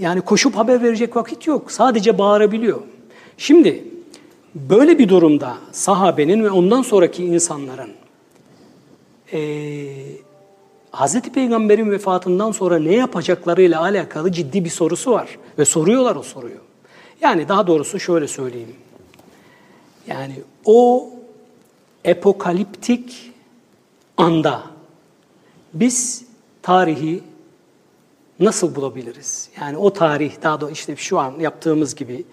[0.00, 1.72] yani koşup haber verecek vakit yok.
[1.72, 2.80] Sadece bağırabiliyor.
[3.38, 3.84] Şimdi
[4.54, 7.92] böyle bir durumda sahabenin ve ondan sonraki insanların
[9.32, 9.40] e,
[10.92, 11.20] Hz.
[11.20, 15.38] Peygamber'in vefatından sonra ne yapacaklarıyla alakalı ciddi bir sorusu var.
[15.58, 16.63] Ve soruyorlar o soruyu.
[17.20, 18.76] Yani daha doğrusu şöyle söyleyeyim.
[20.06, 21.10] Yani o
[22.04, 23.32] epokaliptik
[24.16, 24.62] anda
[25.74, 26.24] biz
[26.62, 27.22] tarihi
[28.40, 29.48] nasıl bulabiliriz?
[29.60, 32.24] Yani o tarih daha da işte şu an yaptığımız gibi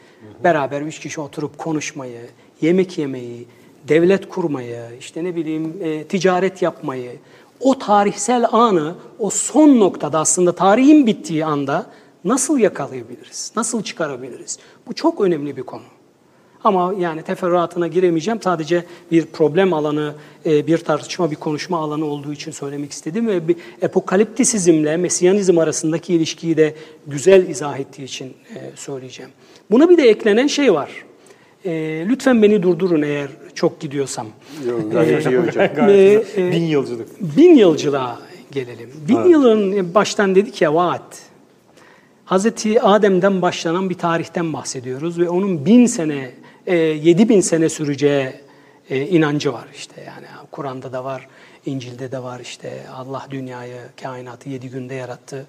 [0.44, 2.30] beraber üç kişi oturup konuşmayı,
[2.62, 3.48] yemek yemeyi,
[3.88, 7.20] devlet kurmayı, işte ne bileyim e, ticaret yapmayı,
[7.60, 11.86] o tarihsel anı, o son noktada aslında tarihin bittiği anda
[12.26, 13.52] nasıl yakalayabiliriz?
[13.56, 14.60] Nasıl çıkarabiliriz?
[14.88, 15.84] Bu çok önemli bir konu.
[16.64, 18.42] Ama yani teferruatına giremeyeceğim.
[18.42, 20.14] Sadece bir problem alanı,
[20.46, 23.28] e, bir tartışma, bir konuşma alanı olduğu için söylemek istedim.
[23.28, 26.76] Ve bir epokaliptisizmle Mesiyanizm arasındaki ilişkiyi de
[27.08, 29.32] güzel izah ettiği için e, söyleyeceğim.
[29.72, 31.06] Buna bir de eklenen şey var.
[31.66, 31.72] E,
[32.10, 34.28] lütfen beni durdurun eğer çok gidiyorsam.
[34.68, 35.88] Yok, gayet iyi hocam.
[36.38, 37.38] bin yılcılık.
[37.38, 38.20] Bin yılcılığa
[38.52, 38.90] gelelim.
[39.08, 39.32] Bin evet.
[39.32, 41.31] yılın baştan dedik ya vaat.
[42.26, 46.32] Hazreti Adem'den başlanan bir tarihten bahsediyoruz ve onun bin sene
[46.68, 48.34] e, 7 bin sene süreceği
[48.90, 51.28] e, inancı var işte yani Kur'an'da da var.
[51.66, 55.46] İncil'de de var işte Allah dünyayı, kainatı yedi günde yarattı.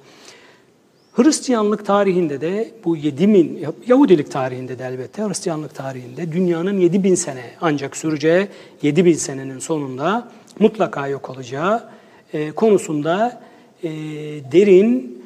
[1.12, 7.14] Hristiyanlık tarihinde de bu 7 bin, Yahudilik tarihinde de elbette Hristiyanlık tarihinde dünyanın 7 bin
[7.14, 8.48] sene ancak süreceği
[8.82, 11.88] 7 bin senenin sonunda mutlaka yok olacağı
[12.32, 13.42] e, konusunda
[13.82, 13.90] e,
[14.52, 15.21] derin,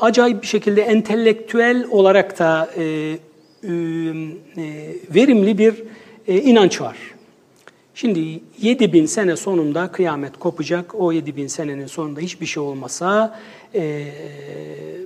[0.00, 3.70] acayip bir şekilde entelektüel olarak da e, e,
[5.14, 5.74] verimli bir
[6.26, 6.96] e, inanç var.
[7.94, 10.94] Şimdi 7 bin sene sonunda kıyamet kopacak.
[10.94, 13.40] O 7 bin senenin sonunda hiçbir şey olmasa
[13.74, 14.04] e,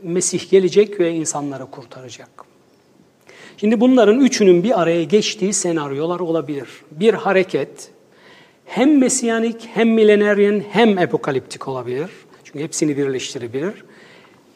[0.03, 2.29] Mesih gelecek ve insanları kurtaracak.
[3.57, 6.69] Şimdi bunların üçünün bir araya geçtiği senaryolar olabilir.
[6.91, 7.91] Bir hareket
[8.65, 12.11] hem mesiyanik hem mileneryen hem apokaliptik olabilir.
[12.45, 13.85] Çünkü hepsini birleştirebilir.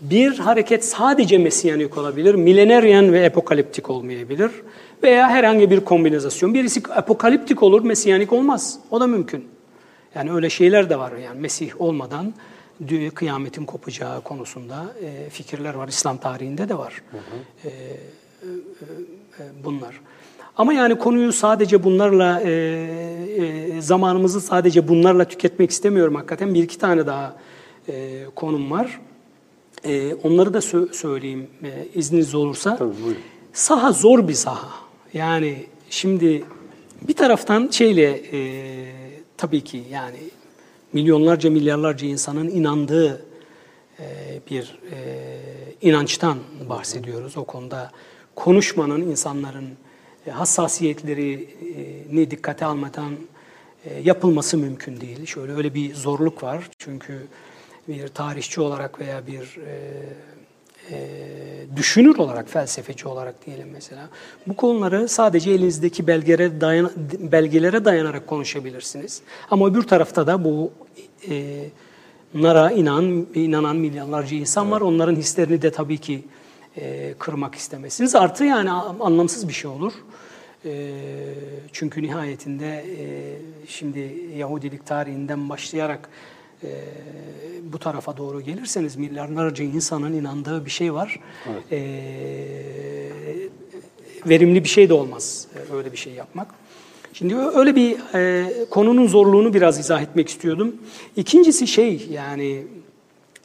[0.01, 4.51] Bir hareket sadece mesiyanik olabilir, mileneryen ve apokaliptik olmayabilir.
[5.03, 6.55] Veya herhangi bir kombinasyon.
[6.55, 8.79] Birisi apokaliptik olur, mesiyanik olmaz.
[8.91, 9.45] O da mümkün.
[10.15, 11.13] Yani öyle şeyler de var.
[11.17, 12.35] Yani Mesih olmadan
[13.15, 15.89] kıyametin kopacağı konusunda e, fikirler var.
[15.89, 17.03] İslam tarihinde de var.
[17.11, 17.69] Hı hı.
[17.69, 20.01] E, e, bunlar.
[20.57, 22.43] Ama yani konuyu sadece bunlarla,
[23.81, 26.55] zamanımızı sadece bunlarla tüketmek istemiyorum hakikaten.
[26.55, 27.37] Bir iki tane daha
[28.35, 29.01] konum var.
[29.87, 32.77] E, onları da sö- söyleyeyim e, izniniz olursa.
[32.77, 33.23] Tabii buyurun.
[33.53, 34.71] Saha zor bir saha.
[35.15, 36.45] Yani şimdi
[37.09, 38.39] bir taraftan şeyle e,
[39.37, 40.17] tabii ki yani
[40.93, 43.23] milyonlarca milyarlarca insanın inandığı
[44.01, 44.05] e,
[44.51, 44.97] bir e,
[45.83, 47.37] inançtan bahsediyoruz.
[47.37, 47.91] O konuda
[48.35, 49.69] konuşmanın insanların
[50.27, 53.13] e, hassasiyetlerini dikkate almadan
[53.85, 55.27] e, yapılması mümkün değil.
[55.27, 56.69] Şöyle öyle bir zorluk var.
[56.79, 57.27] Çünkü
[57.89, 60.03] bir tarihçi olarak veya bir e,
[60.91, 60.97] e,
[61.77, 64.09] düşünür olarak, felsefeci olarak diyelim mesela.
[64.47, 69.23] Bu konuları sadece elinizdeki belgelere, dayan, belgelere dayanarak konuşabilirsiniz.
[69.51, 70.73] Ama öbür tarafta da bu
[71.31, 71.65] e,
[72.35, 74.81] nara inan, inanan milyonlarca insan var.
[74.81, 76.25] Onların hislerini de tabii ki
[76.77, 78.15] e, kırmak istemezsiniz.
[78.15, 79.93] Artı yani anlamsız bir şey olur.
[80.65, 80.93] E,
[81.73, 83.07] çünkü nihayetinde e,
[83.69, 86.09] şimdi Yahudilik tarihinden başlayarak
[86.63, 86.71] e,
[87.73, 91.21] bu tarafa doğru gelirseniz milyarlarca insanın inandığı bir şey var.
[91.51, 91.73] Evet.
[91.73, 91.81] E,
[94.27, 96.49] verimli bir şey de olmaz e, öyle bir şey yapmak.
[97.13, 100.77] Şimdi öyle bir e, konunun zorluğunu biraz izah etmek istiyordum.
[101.17, 102.63] İkincisi şey yani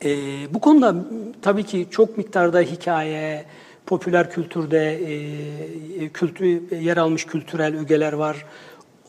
[0.05, 0.09] e,
[0.53, 0.95] bu konuda
[1.41, 3.45] tabii ki çok miktarda hikaye,
[3.85, 4.99] popüler kültürde
[6.03, 8.45] e, kültür, yer almış kültürel ögeler var.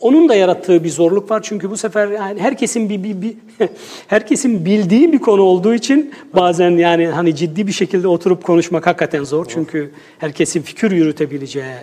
[0.03, 3.37] Onun da yarattığı bir zorluk var çünkü bu sefer yani herkesin bir, bir, bir
[4.07, 9.25] herkesin bildiği bir konu olduğu için bazen yani hani ciddi bir şekilde oturup konuşmak hakikaten
[9.25, 11.75] zor çünkü herkesin fikir yürütebileceği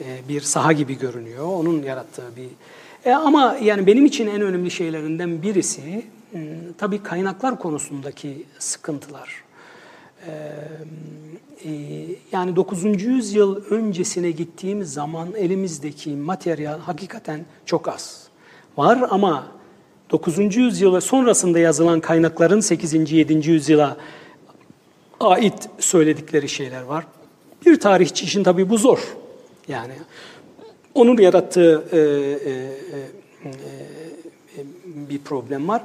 [0.00, 1.46] e, bir saha gibi görünüyor.
[1.46, 2.48] Onun yarattığı bir
[3.10, 6.02] e, ama yani benim için en önemli şeylerinden birisi
[6.32, 6.40] hmm,
[6.78, 9.49] tabii kaynaklar konusundaki sıkıntılar.
[12.32, 13.02] Yani 9.
[13.02, 18.28] yüzyıl öncesine gittiğimiz zaman elimizdeki materyal hakikaten çok az.
[18.76, 19.46] Var ama
[20.10, 20.56] 9.
[20.56, 23.12] yüzyıl ve sonrasında yazılan kaynakların 8.
[23.12, 23.50] 7.
[23.50, 23.96] yüzyıla
[25.20, 27.06] ait söyledikleri şeyler var.
[27.66, 28.98] Bir tarihçi için tabii bu zor.
[29.68, 29.92] Yani
[30.94, 32.52] onun yarattığı e, e,
[33.44, 35.82] e, bir problem var.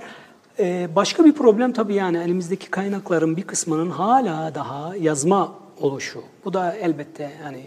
[0.60, 6.22] Ee, başka bir problem tabii yani elimizdeki kaynakların bir kısmının hala daha yazma oluşu.
[6.46, 7.62] Bu da elbette hani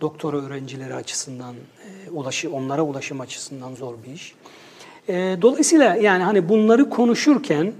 [0.00, 4.34] doktora öğrencileri açısından, e, ulaşı, onlara ulaşım açısından zor bir iş.
[5.08, 7.72] E, dolayısıyla yani hani bunları konuşurken,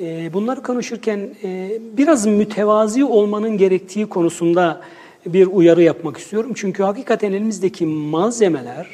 [0.00, 4.80] e, bunları konuşurken e, biraz mütevazi olmanın gerektiği konusunda
[5.26, 6.52] bir uyarı yapmak istiyorum.
[6.54, 8.86] Çünkü hakikaten elimizdeki malzemeler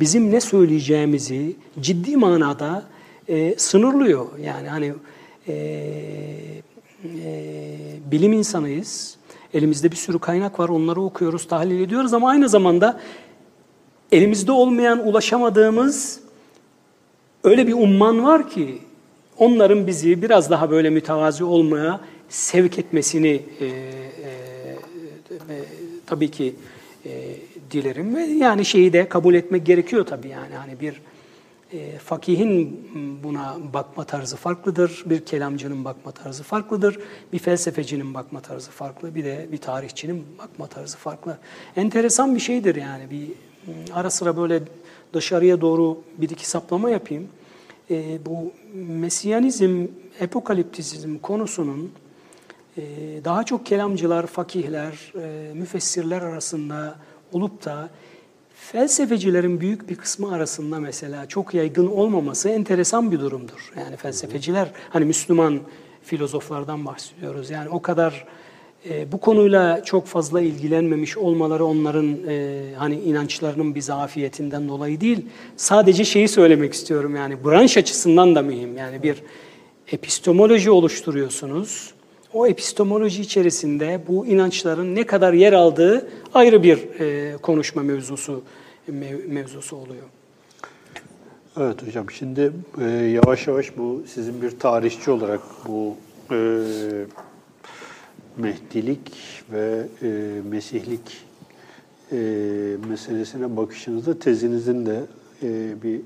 [0.00, 2.93] bizim ne söyleyeceğimizi ciddi manada
[3.28, 4.26] e, sınırlıyor.
[4.38, 4.92] Yani hani
[5.48, 5.54] e,
[7.04, 7.40] e,
[8.10, 9.16] bilim insanıyız.
[9.54, 10.68] Elimizde bir sürü kaynak var.
[10.68, 13.00] Onları okuyoruz, tahlil ediyoruz ama aynı zamanda
[14.12, 16.20] elimizde olmayan, ulaşamadığımız
[17.44, 18.78] öyle bir umman var ki
[19.38, 23.70] onların bizi biraz daha böyle mütevazi olmaya sevk etmesini e, e,
[25.30, 25.64] e,
[26.06, 26.54] tabii ki
[27.06, 27.10] e,
[27.70, 31.00] dilerim ve yani şeyi de kabul etmek gerekiyor tabii yani hani bir
[31.74, 32.88] e, fakihin
[33.22, 36.98] buna bakma tarzı farklıdır, bir kelamcının bakma tarzı farklıdır,
[37.32, 41.38] bir felsefecinin bakma tarzı farklı, bir de bir tarihçinin bakma tarzı farklı.
[41.76, 43.10] Enteresan bir şeydir yani.
[43.10, 43.28] Bir
[43.94, 44.62] ara sıra böyle
[45.12, 47.28] dışarıya doğru bir iki saplama yapayım.
[47.90, 49.86] E, bu Mesiyanizm,
[50.20, 51.92] epokaliptizm konusunun
[52.76, 52.82] e,
[53.24, 56.96] daha çok kelamcılar, fakihler, e, müfessirler arasında
[57.32, 57.90] olup da
[58.72, 63.72] Felsefecilerin büyük bir kısmı arasında mesela çok yaygın olmaması enteresan bir durumdur.
[63.78, 65.60] Yani felsefeciler, hani Müslüman
[66.02, 67.50] filozoflardan bahsediyoruz.
[67.50, 68.26] Yani o kadar
[68.90, 75.26] e, bu konuyla çok fazla ilgilenmemiş olmaları onların e, hani inançlarının bir zafiyetinden dolayı değil.
[75.56, 78.76] Sadece şeyi söylemek istiyorum yani branş açısından da mühim.
[78.76, 79.22] Yani bir
[79.92, 81.93] epistemoloji oluşturuyorsunuz.
[82.34, 88.42] O epistemoloji içerisinde bu inançların ne kadar yer aldığı ayrı bir e, konuşma mevzusu
[88.88, 90.02] mev, mevzusu oluyor.
[91.56, 95.96] Evet hocam şimdi e, yavaş yavaş bu sizin bir tarihçi olarak bu
[96.30, 96.36] e,
[98.36, 99.12] Mehdilik
[99.52, 100.08] ve e,
[100.50, 101.24] Mesihlik
[102.12, 102.16] e,
[102.88, 105.00] meselesine bakışınızda tezinizin de
[105.42, 106.00] e, bir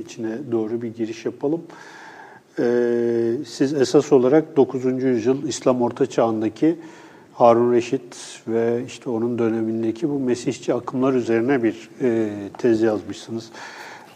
[0.00, 1.62] içine doğru bir giriş yapalım.
[2.58, 4.84] E, siz esas olarak 9.
[4.84, 6.76] yüzyıl İslam Orta Çağı'ndaki
[7.34, 13.50] Harun Reşit ve işte onun dönemindeki bu Mesihçi akımlar üzerine bir e, tez yazmışsınız.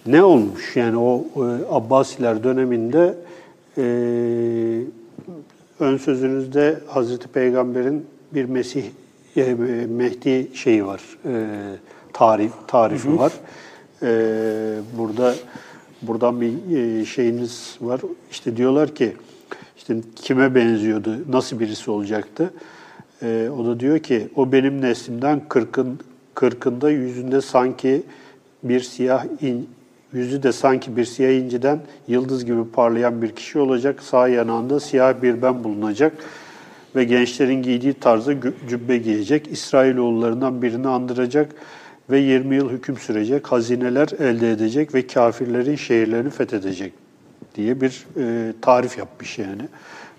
[0.06, 3.14] Ne olmuş yani o e, Abbasiler döneminde
[3.78, 3.82] e,
[5.80, 8.84] ön sözünüzde Hazreti Peygamber'in bir Mesih
[9.36, 9.54] e,
[9.88, 11.46] Mehdi şeyi var, e,
[12.12, 13.18] tarif tarifi hı hı.
[13.18, 13.32] var.
[14.02, 14.10] E,
[14.98, 15.34] burada
[16.02, 18.00] buradan bir e, şeyiniz var.
[18.30, 19.12] İşte diyorlar ki
[19.76, 22.50] işte kime benziyordu, nasıl birisi olacaktı?
[23.22, 25.98] E, o da diyor ki o benim neslimden kırkın
[26.34, 28.02] kırkında yüzünde sanki
[28.62, 29.68] bir siyah in,
[30.12, 34.02] yüzü de sanki bir siyah inciden yıldız gibi parlayan bir kişi olacak.
[34.02, 36.12] Sağ yanağında siyah bir ben bulunacak
[36.96, 38.34] ve gençlerin giydiği tarzda
[38.68, 39.48] cübbe giyecek.
[39.52, 41.54] İsrailoğullarından birini andıracak
[42.12, 46.92] ve 20 yıl hüküm sürecek, hazineler elde edecek ve kafirlerin şehirlerini fethedecek
[47.54, 49.62] diye bir e, tarif yapmış yani.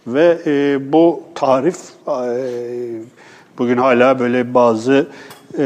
[0.08, 1.77] Ve e, bu tarif
[2.08, 3.01] e,
[3.58, 5.08] bugün hala böyle bazı
[5.58, 5.65] e,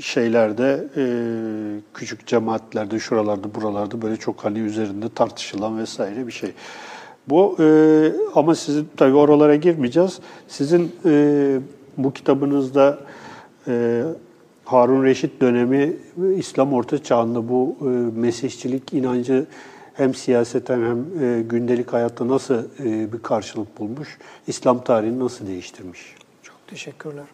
[0.00, 1.04] şeylerde, e,
[1.94, 6.52] küçük cemaatlerde, şuralarda, buralarda böyle çok hani üzerinde tartışılan vesaire bir şey.
[7.28, 7.66] Bu e,
[8.34, 10.18] ama sizin tabii oralara girmeyeceğiz.
[10.48, 11.58] Sizin e,
[11.96, 12.98] bu kitabınızda
[13.68, 14.02] e,
[14.66, 15.96] Harun Reşit dönemi
[16.36, 17.84] İslam Orta Çağı'nda bu e,
[18.20, 19.46] Mesihçilik inancı
[19.94, 26.14] hem siyaseten hem e, gündelik hayatta nasıl e, bir karşılık bulmuş, İslam tarihini nasıl değiştirmiş?
[26.42, 27.24] Çok teşekkürler.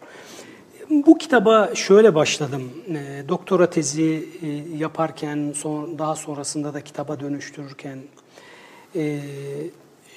[0.90, 2.70] Bu kitaba şöyle başladım.
[2.88, 7.98] E, doktora tezi e, yaparken, son, daha sonrasında da kitaba dönüştürürken.
[8.96, 9.20] E,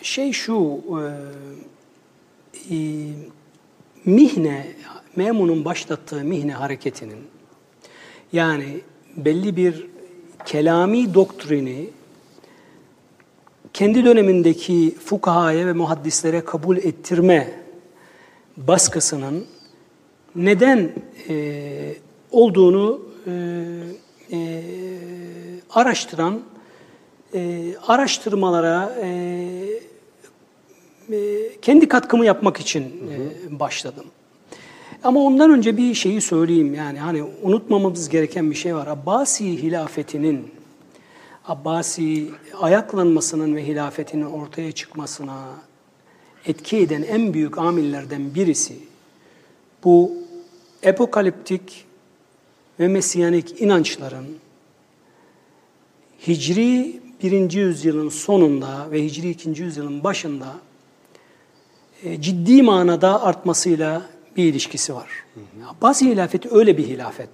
[0.02, 0.82] şey şu,
[2.70, 2.78] e, e,
[4.06, 4.68] mihne,
[5.16, 7.28] Memun'un başlattığı mihne hareketinin,
[8.34, 8.82] yani
[9.18, 9.88] belli bir
[10.46, 11.90] kelami doktrini
[13.74, 17.54] kendi dönemindeki fukahaya ve muhaddislere kabul ettirme
[18.58, 19.46] baskısının
[20.36, 20.92] neden
[21.30, 21.96] e,
[22.32, 23.32] olduğunu e,
[24.32, 24.64] e,
[25.70, 26.42] araştıran
[27.34, 29.10] e, araştırmalara e,
[31.62, 34.06] kendi katkımı yapmak için e, başladım.
[35.04, 38.88] Ama ondan önce bir şeyi söyleyeyim yani hani unutmamamız gereken bir şey var.
[38.88, 40.52] Abbasi hilafetinin
[41.48, 42.30] Abbasi
[42.62, 45.44] ayaklanmasının ve hilafetinin ortaya çıkmasına
[46.46, 48.76] etki eden en büyük amillerden birisi
[49.84, 50.12] bu
[50.84, 51.86] epokaliptik
[52.80, 54.26] ve mesiyanik inançların
[56.28, 57.52] Hicri 1.
[57.52, 59.50] yüzyılın sonunda ve Hicri 2.
[59.50, 60.56] yüzyılın başında
[62.20, 64.02] ciddi manada artmasıyla
[64.38, 65.10] bir ilişkisi var.
[65.68, 67.30] Abbasi hilafeti öyle bir hilafet.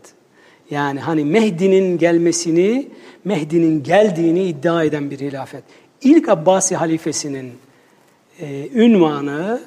[0.72, 2.88] Yani hani Mehdi'nin gelmesini,
[3.26, 5.64] Mehdi'nin geldiğini iddia eden bir hilafet.
[6.02, 7.52] İlk Abbasi halifesinin
[8.40, 9.62] e, ünvanı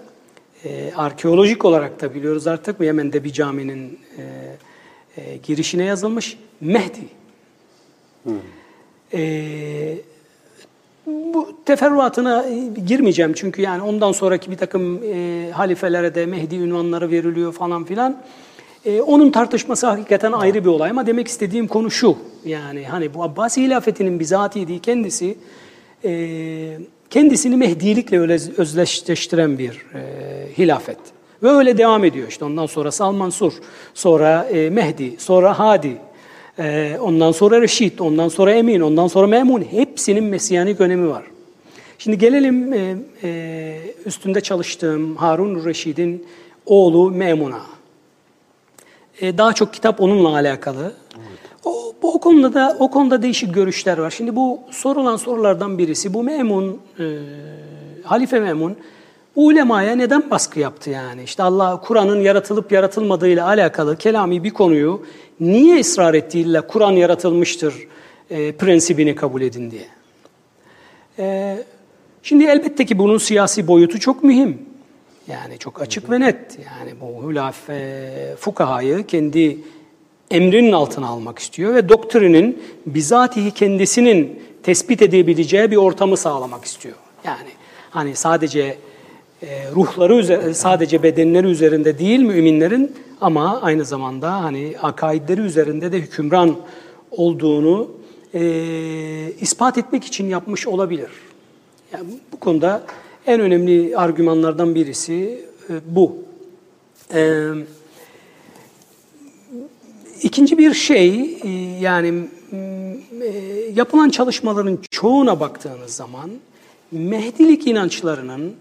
[0.64, 4.22] e, arkeolojik olarak da biliyoruz artık Yemen'de bir caminin e,
[5.16, 7.00] e, girişine yazılmış Mehdi.
[8.22, 8.34] Hmm.
[9.12, 9.96] E,
[11.06, 12.44] bu teferruatına
[12.86, 18.16] girmeyeceğim çünkü yani ondan sonraki bir takım e, halifelere de Mehdi ünvanları veriliyor falan filan.
[18.84, 22.16] E, onun tartışması hakikaten ayrı bir olay ama demek istediğim konu şu.
[22.44, 25.38] Yani hani bu Abbasi hilafetinin bizatihi kendisi
[26.04, 26.78] e,
[27.10, 28.18] kendisini Mehdilikle
[28.58, 30.02] özleştiren bir e,
[30.58, 30.98] hilafet.
[31.42, 33.52] Ve öyle devam ediyor işte ondan sonra Salman Sur,
[33.94, 35.96] sonra e, Mehdi, sonra Hadi,
[36.58, 39.62] e, ondan sonra Reşit, ondan sonra Emin, ondan sonra Memun.
[39.62, 41.24] Hepsinin mesiyanik önemi var.
[41.98, 46.26] Şimdi gelelim e, e, üstünde çalıştığım Harun Reşid'in
[46.66, 47.60] oğlu Memun'a.
[49.20, 50.92] E, daha çok kitap onunla alakalı.
[51.16, 51.38] Evet.
[51.64, 54.10] O, bu o konuda da o konuda değişik görüşler var.
[54.10, 56.80] Şimdi bu sorulan sorulardan birisi bu Memun,
[58.04, 58.76] Halife Memun
[59.36, 61.22] ulemaya neden baskı yaptı yani?
[61.22, 65.06] İşte Allah Kur'an'ın yaratılıp yaratılmadığıyla alakalı kelami bir konuyu
[65.40, 67.74] niye ısrar ettiğiyle Kur'an yaratılmıştır
[68.30, 69.88] e, prensibini kabul edin diye.
[71.18, 71.56] E,
[72.22, 74.58] şimdi elbette ki bunun siyasi boyutu çok mühim.
[75.28, 76.58] Yani çok açık ve net.
[76.58, 77.56] Yani bu hülaf
[78.38, 79.58] fukahayı kendi
[80.30, 86.94] emrinin altına almak istiyor ve doktrinin bizatihi kendisinin tespit edebileceği bir ortamı sağlamak istiyor.
[87.24, 87.48] Yani
[87.90, 88.78] hani sadece
[89.74, 96.56] ruhları üzerinde, sadece bedenleri üzerinde değil müminlerin ama aynı zamanda hani akaidleri üzerinde de hükümran
[97.10, 97.90] olduğunu
[98.34, 98.42] e,
[99.40, 101.10] ispat etmek için yapmış olabilir.
[101.92, 102.82] Yani bu konuda
[103.26, 106.16] en önemli argümanlardan birisi e, bu.
[107.14, 107.50] E,
[110.22, 111.48] ikinci bir şey e,
[111.80, 113.28] yani e,
[113.74, 116.30] yapılan çalışmaların çoğuna baktığınız zaman
[116.92, 118.54] Mehdilik inançlarının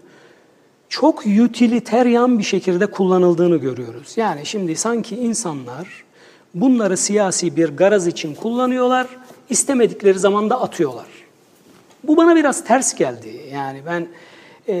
[1.00, 4.12] çok utilitarian bir şekilde kullanıldığını görüyoruz.
[4.16, 6.04] Yani şimdi sanki insanlar
[6.54, 9.06] bunları siyasi bir garaz için kullanıyorlar,
[9.50, 11.06] istemedikleri zaman da atıyorlar.
[12.04, 13.40] Bu bana biraz ters geldi.
[13.52, 14.06] Yani ben
[14.68, 14.74] e,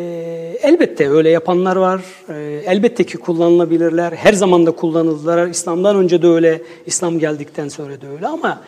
[0.62, 2.02] elbette öyle yapanlar var.
[2.28, 4.12] E, elbette ki kullanılabilirler.
[4.12, 5.48] Her zaman da kullanıldılar.
[5.48, 8.60] İslam'dan önce de öyle, İslam geldikten sonra da öyle ama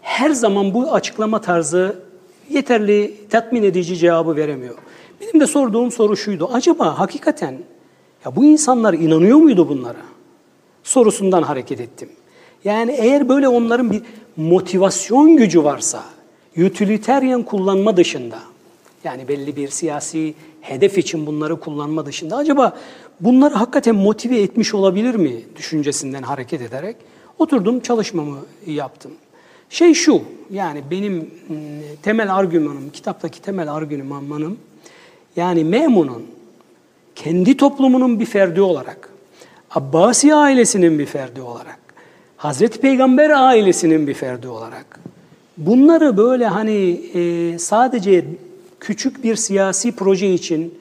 [0.00, 1.96] her zaman bu açıklama tarzı
[2.48, 4.74] yeterli tatmin edici cevabı veremiyor.
[5.20, 6.50] Benim de sorduğum soru şuydu.
[6.52, 7.58] Acaba hakikaten
[8.24, 10.02] ya bu insanlar inanıyor muydu bunlara?
[10.82, 12.08] Sorusundan hareket ettim.
[12.64, 14.02] Yani eğer böyle onların bir
[14.36, 16.04] motivasyon gücü varsa,
[16.58, 18.38] utilitarian kullanma dışında,
[19.04, 22.76] yani belli bir siyasi hedef için bunları kullanma dışında acaba
[23.20, 26.96] bunları hakikaten motive etmiş olabilir mi düşüncesinden hareket ederek
[27.38, 29.12] oturdum çalışmamı yaptım.
[29.70, 31.26] Şey şu, yani benim ıı,
[32.02, 34.58] temel argümanım, kitaptaki temel argümanım,
[35.36, 36.26] yani Memun'un
[37.14, 39.10] kendi toplumunun bir ferdi olarak,
[39.70, 41.78] Abbasi ailesinin bir ferdi olarak,
[42.36, 45.00] Hazreti Peygamber ailesinin bir ferdi olarak,
[45.56, 48.24] bunları böyle hani e, sadece
[48.80, 50.74] küçük bir siyasi proje için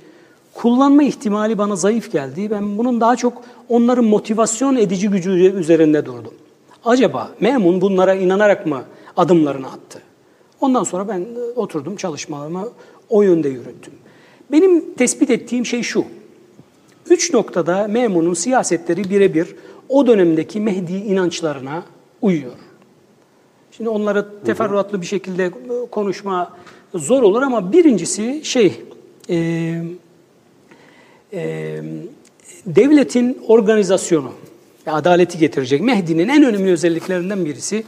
[0.54, 2.52] kullanma ihtimali bana zayıf geldi.
[2.52, 6.34] Ben bunun daha çok onların motivasyon edici gücü üzerinde durdum.
[6.86, 8.84] Acaba Memun bunlara inanarak mı
[9.18, 10.02] adımlarını attı?
[10.62, 11.26] Ondan sonra ben
[11.56, 12.70] oturdum çalışmalarımı
[13.10, 13.94] o yönde yürüttüm.
[14.52, 16.06] Benim tespit ettiğim şey şu.
[17.10, 19.56] Üç noktada Memun'un siyasetleri birebir
[19.90, 21.84] o dönemdeki Mehdi inançlarına
[22.22, 22.52] uyuyor.
[23.72, 25.52] Şimdi onları teferruatlı bir şekilde
[25.92, 26.54] konuşma
[26.96, 28.82] zor olur ama birincisi şey,
[29.30, 29.36] e,
[31.34, 31.82] e,
[32.66, 34.32] devletin organizasyonu
[34.88, 35.82] adaleti getirecek.
[35.82, 37.84] Mehdi'nin en önemli özelliklerinden birisi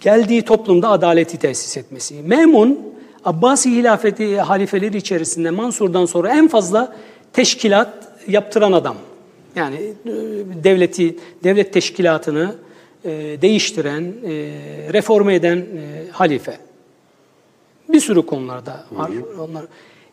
[0.00, 2.14] geldiği toplumda adaleti tesis etmesi.
[2.22, 2.93] Memun,
[3.24, 6.96] Abbasi hilafeti halifeleri içerisinde Mansur'dan sonra en fazla
[7.32, 8.96] teşkilat yaptıran adam.
[9.56, 10.10] Yani e,
[10.64, 12.54] devleti, devlet teşkilatını
[13.04, 13.10] e,
[13.42, 14.30] değiştiren, e,
[14.92, 15.66] reforme eden
[16.12, 16.58] halife.
[17.88, 19.10] Bir sürü konularda var.
[19.10, 19.42] Hı hı.
[19.42, 19.64] Onlar.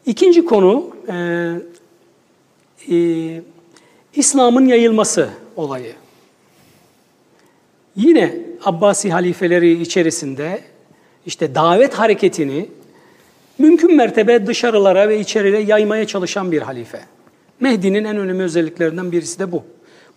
[0.06, 1.16] İkinci konu e,
[2.96, 3.42] e,
[4.16, 5.94] İslam'ın yayılması olayı.
[7.96, 8.36] Yine
[8.66, 10.62] Abbasi halifeleri içerisinde
[11.26, 12.70] işte davet hareketini
[13.62, 17.00] mümkün mertebe dışarılara ve içeriye yaymaya çalışan bir halife.
[17.60, 19.64] Mehdi'nin en önemli özelliklerinden birisi de bu.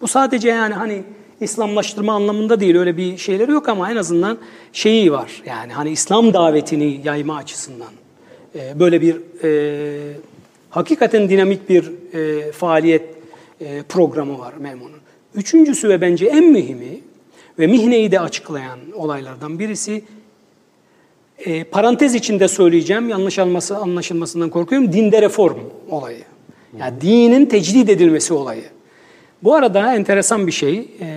[0.00, 1.02] Bu sadece yani hani
[1.40, 4.38] İslamlaştırma anlamında değil öyle bir şeyleri yok ama en azından
[4.72, 5.42] şeyi var.
[5.46, 7.92] Yani hani İslam davetini yayma açısından
[8.54, 10.12] e, böyle bir e,
[10.70, 13.02] hakikaten dinamik bir e, faaliyet
[13.60, 15.00] e, programı var Memun'un.
[15.34, 17.00] Üçüncüsü ve bence en mühimi
[17.58, 20.04] ve mihneyi de açıklayan olaylardan birisi
[21.38, 25.58] e, parantez içinde söyleyeceğim yanlış alması, anlaşılmasından korkuyorum dinde reform
[25.90, 26.22] olayı.
[26.78, 28.64] Yani dinin tecdid edilmesi olayı.
[29.42, 30.88] Bu arada enteresan bir şey.
[31.00, 31.14] E, e,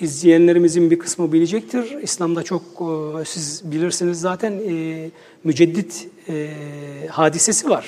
[0.00, 2.02] izleyenlerimizin bir kısmı bilecektir.
[2.02, 5.10] İslam'da çok e, siz bilirsiniz zaten e,
[5.44, 6.48] müceddit e,
[7.10, 7.86] hadisesi var.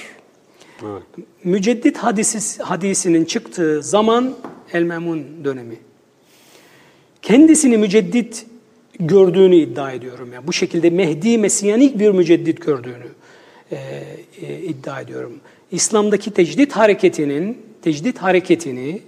[0.82, 1.02] Evet.
[1.44, 4.34] Müceddit hadisi, hadisinin çıktığı zaman
[4.72, 5.76] El-Memun dönemi.
[7.24, 8.46] Kendisini müceddit
[9.00, 10.32] gördüğünü iddia ediyorum.
[10.32, 13.06] Yani bu şekilde Mehdi Mesiyanik bir müceddit gördüğünü
[13.72, 13.76] e,
[14.42, 15.40] e, iddia ediyorum.
[15.72, 19.00] İslam'daki tecdit hareketinin tecdit hareketini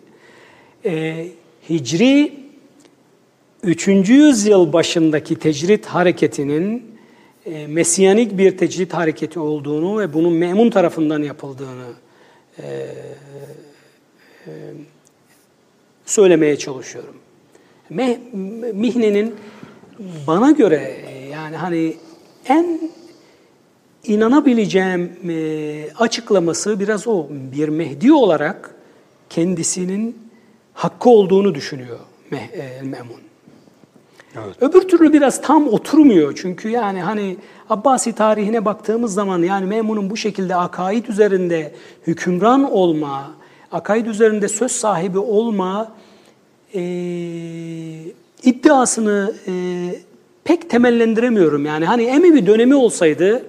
[0.84, 1.26] e,
[1.70, 2.32] Hicri
[3.62, 3.88] 3.
[3.88, 6.84] yüzyıl başındaki tecrit hareketinin
[7.46, 11.88] e, Mesiyanik bir tecrit hareketi olduğunu ve bunun memun tarafından yapıldığını
[12.58, 12.66] e,
[14.46, 14.50] e,
[16.06, 17.14] söylemeye çalışıyorum.
[17.91, 19.34] Mihnenin
[20.26, 20.97] bana göre
[21.32, 21.97] yani hani
[22.49, 22.80] en
[24.05, 27.26] inanabileceğim e, açıklaması biraz o.
[27.30, 28.74] Bir Mehdi olarak
[29.30, 30.18] kendisinin
[30.74, 31.99] hakkı olduğunu düşünüyor
[32.32, 33.26] e, Memun.
[34.45, 34.62] Evet.
[34.62, 37.37] Öbür türlü biraz tam oturmuyor çünkü yani hani
[37.70, 41.74] Abbasi tarihine baktığımız zaman yani Memun'un bu şekilde akaid üzerinde
[42.07, 43.30] hükümran olma,
[43.72, 45.93] akaid üzerinde söz sahibi olma
[46.76, 46.82] e,
[48.42, 49.52] iddiasını e,
[50.44, 51.66] pek temellendiremiyorum.
[51.66, 53.46] Yani hani Emevi dönemi olsaydı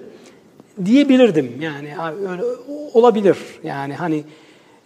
[0.84, 1.52] diyebilirdim.
[1.60, 1.94] Yani
[2.30, 2.42] öyle
[2.94, 3.36] olabilir.
[3.64, 4.24] Yani hani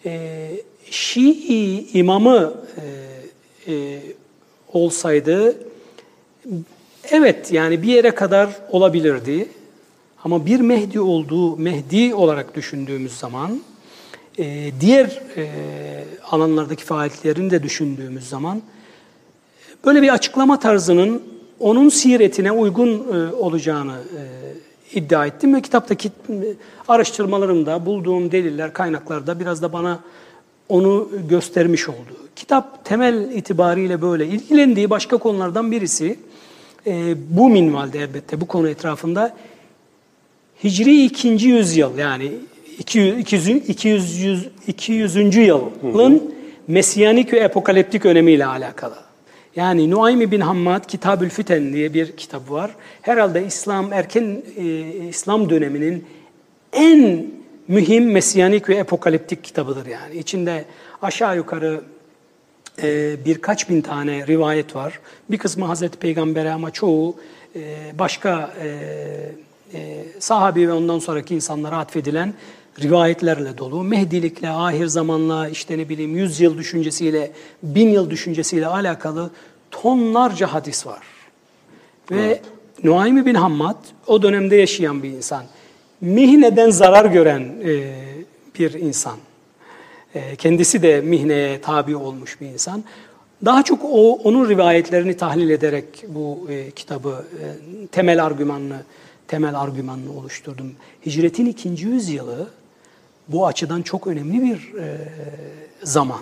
[0.04, 0.50] e,
[0.90, 2.54] Şii imamı
[3.66, 4.00] e, e,
[4.72, 5.56] olsaydı
[7.10, 9.48] evet yani bir yere kadar olabilirdi.
[10.24, 13.60] Ama bir Mehdi olduğu Mehdi olarak düşündüğümüz zaman
[14.38, 15.48] e, diğer e,
[16.30, 18.62] alanlardaki faaliyetlerini de düşündüğümüz zaman
[19.84, 21.22] böyle bir açıklama tarzının
[21.60, 26.10] onun siretine uygun e, olacağını e, iddia ettim ve kitaptaki
[26.88, 30.00] araştırmalarımda bulduğum deliller, kaynaklarda biraz da bana
[30.68, 32.16] onu göstermiş oldu.
[32.36, 36.18] Kitap temel itibariyle böyle ilgilendiği başka konulardan birisi
[36.86, 39.36] e, bu minvalde elbette bu konu etrafında
[40.64, 41.28] Hicri 2.
[41.28, 42.32] yüzyıl yani
[42.82, 43.18] 200,
[43.68, 45.36] 200, 200.
[45.36, 46.34] yılın
[46.68, 48.94] Mesiyanik ve epokaliptik önemiyle alakalı.
[49.56, 52.70] Yani Nuaym bin Hammad Kitabül Fiten diye bir kitabı var.
[53.02, 54.64] Herhalde İslam erken e,
[55.08, 56.04] İslam döneminin
[56.72, 57.26] en
[57.68, 60.14] mühim mesiyanik ve epokaliptik kitabıdır yani.
[60.14, 60.64] İçinde
[61.02, 61.80] aşağı yukarı
[62.82, 65.00] e, birkaç bin tane rivayet var.
[65.30, 67.16] Bir kısmı Hazreti Peygamber'e ama çoğu
[67.56, 67.60] e,
[67.98, 68.68] başka e,
[69.74, 72.34] e, sahabi ve ondan sonraki insanlara atfedilen
[72.80, 73.82] rivayetlerle dolu.
[73.82, 79.30] Mehdilikle, ahir zamanla, işte ne bileyim yüz yıl düşüncesiyle, bin yıl düşüncesiyle alakalı
[79.70, 81.02] tonlarca hadis var.
[82.10, 82.42] Ve evet.
[82.84, 85.44] Nuaymi bin Hammad o dönemde yaşayan bir insan.
[86.00, 87.94] Mihneden zarar gören e,
[88.58, 89.16] bir insan.
[90.14, 92.84] E, kendisi de mihneye tabi olmuş bir insan.
[93.44, 97.44] Daha çok o onun rivayetlerini tahlil ederek bu e, kitabı e,
[97.86, 98.82] temel argümanını
[99.28, 100.72] temel argümanını oluşturdum.
[101.06, 102.48] Hicretin ikinci yüzyılı
[103.28, 104.96] bu açıdan çok önemli bir e,
[105.82, 106.20] zaman.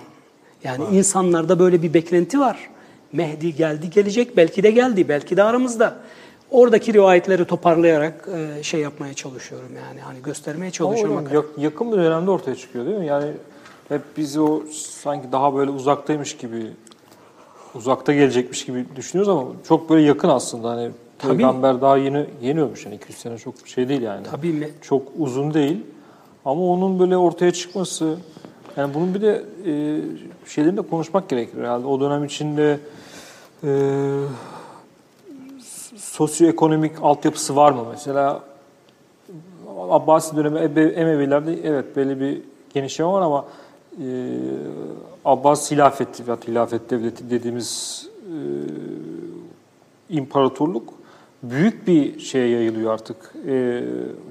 [0.63, 0.91] Yani var.
[0.91, 2.69] insanlarda böyle bir beklenti var.
[3.13, 5.95] Mehdi geldi gelecek, belki de geldi, belki de aramızda.
[6.51, 11.17] Oradaki rivayetleri toparlayarak e, şey yapmaya çalışıyorum yani hani göstermeye çalışıyorum.
[11.17, 13.05] Ama yakın bir dönemde ortaya çıkıyor değil mi?
[13.05, 13.31] Yani
[13.89, 16.63] hep biz o sanki daha böyle uzaktaymış gibi,
[17.75, 20.69] uzakta gelecekmiş gibi düşünüyoruz ama çok böyle yakın aslında.
[20.69, 21.37] Hani Tabii.
[21.37, 24.23] Peygamber daha yeni yeni ölmüş yani 200 sene çok şey değil yani.
[24.31, 24.69] Tabii.
[24.81, 25.77] Çok uzun değil.
[26.45, 28.17] Ama onun böyle ortaya çıkması,
[28.77, 30.01] yani bunun bir de e,
[30.45, 31.87] şeylerini de konuşmak gerekir herhalde.
[31.87, 32.79] O dönem içinde
[33.63, 33.69] e,
[35.97, 37.85] sosyoekonomik altyapısı var mı?
[37.91, 38.43] Mesela
[39.89, 42.41] Abbasi dönemi Emevilerde evet belli bir
[42.73, 43.45] genişleme var ama
[44.01, 44.05] e,
[45.25, 48.35] Abbas hilafeti hilafet devleti dediğimiz e,
[50.09, 50.93] imparatorluk
[51.43, 53.17] büyük bir şeye yayılıyor artık.
[53.47, 53.83] E,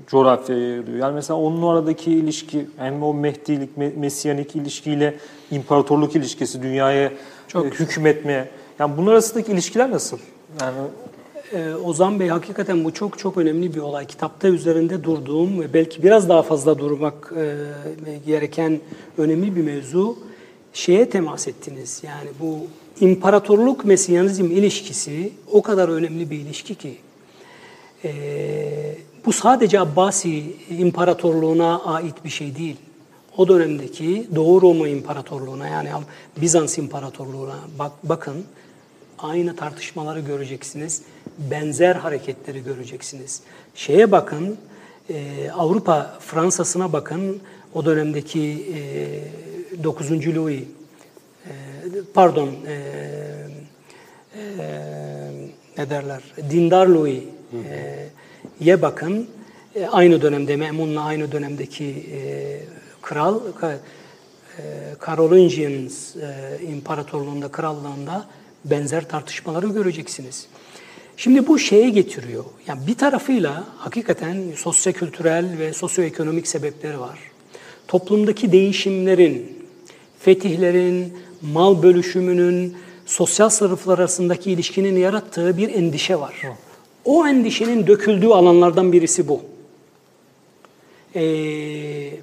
[0.06, 0.98] coğrafyaya yayılıyor.
[0.98, 5.14] Yani mesela onun aradaki ilişki hem o Mehdilik, Mesiyanik ilişkiyle
[5.50, 7.12] imparatorluk ilişkisi dünyaya
[7.48, 8.48] Çok e, hükmetmeye.
[8.78, 10.18] Yani bunlar arasındaki ilişkiler nasıl?
[10.60, 10.76] Yani
[11.52, 14.06] ee, Ozan Bey hakikaten bu çok çok önemli bir olay.
[14.06, 17.56] Kitapta üzerinde durduğum ve belki biraz daha fazla durmak e,
[18.26, 18.80] gereken
[19.18, 20.18] önemli bir mevzu.
[20.72, 22.02] Şeye temas ettiniz.
[22.04, 22.58] Yani bu
[23.00, 26.96] imparatorluk mesyanizm ilişkisi o kadar önemli bir ilişki ki
[28.04, 28.12] e,
[29.26, 32.76] bu sadece Abbasi imparatorluğuna ait bir şey değil.
[33.36, 35.88] O dönemdeki Doğu Roma İmparatorluğu'na yani
[36.36, 38.44] Bizans İmparatorluğu'na bak, bakın
[39.18, 41.02] aynı tartışmaları göreceksiniz.
[41.50, 43.40] Benzer hareketleri göreceksiniz.
[43.74, 44.56] Şeye bakın
[45.10, 47.40] e, Avrupa Fransa'sına bakın
[47.74, 48.66] o dönemdeki
[49.74, 50.10] e, 9.
[50.10, 50.62] Louis
[52.14, 52.74] pardon e,
[54.34, 54.80] e,
[55.78, 57.22] ne derler dindar Louis
[57.70, 58.08] e,
[58.60, 59.28] ye bakın
[59.74, 62.60] e, aynı dönemde Memun'la aynı dönemdeki e,
[63.02, 64.62] kral e,
[65.06, 68.26] Carolingian e, İmparatorluğunda krallığında
[68.64, 70.46] benzer tartışmaları göreceksiniz.
[71.16, 72.44] Şimdi bu şeye getiriyor.
[72.66, 77.18] Yani bir tarafıyla hakikaten sosyo-kültürel ve sosyoekonomik sebepleri var.
[77.88, 79.66] Toplumdaki değişimlerin,
[80.18, 82.76] fetihlerin, mal bölüşümünün,
[83.06, 86.34] sosyal sınıflar arasındaki ilişkinin yarattığı bir endişe var.
[87.04, 89.40] O endişenin döküldüğü alanlardan birisi bu.
[91.14, 92.20] Ee, e,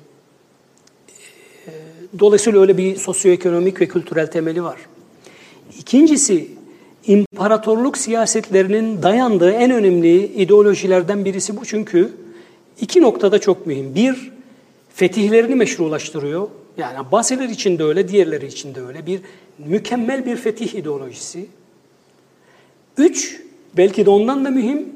[2.20, 4.78] dolayısıyla öyle bir sosyoekonomik ve kültürel temeli var.
[5.80, 6.47] İkincisi,
[7.07, 11.65] imparatorluk siyasetlerinin dayandığı en önemli ideolojilerden birisi bu.
[11.65, 12.13] Çünkü
[12.82, 13.95] iki noktada çok mühim.
[13.95, 14.32] Bir,
[14.95, 16.47] fetihlerini meşrulaştırıyor.
[16.78, 19.06] Yani Abbasiler için de öyle, diğerleri için de öyle.
[19.06, 19.20] Bir
[19.58, 21.46] mükemmel bir fetih ideolojisi.
[22.98, 23.42] Üç,
[23.78, 24.90] belki de ondan da mühim,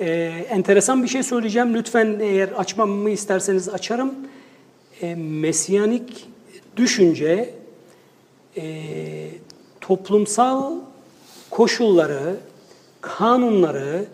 [0.00, 0.10] e,
[0.50, 1.74] enteresan bir şey söyleyeceğim.
[1.74, 4.14] Lütfen eğer açmamı isterseniz açarım.
[5.02, 6.28] E, Mesiyanik
[6.76, 7.54] düşünce
[8.56, 8.84] e,
[9.80, 10.74] toplumsal
[11.50, 12.36] koşulları,
[13.00, 14.04] kanunları,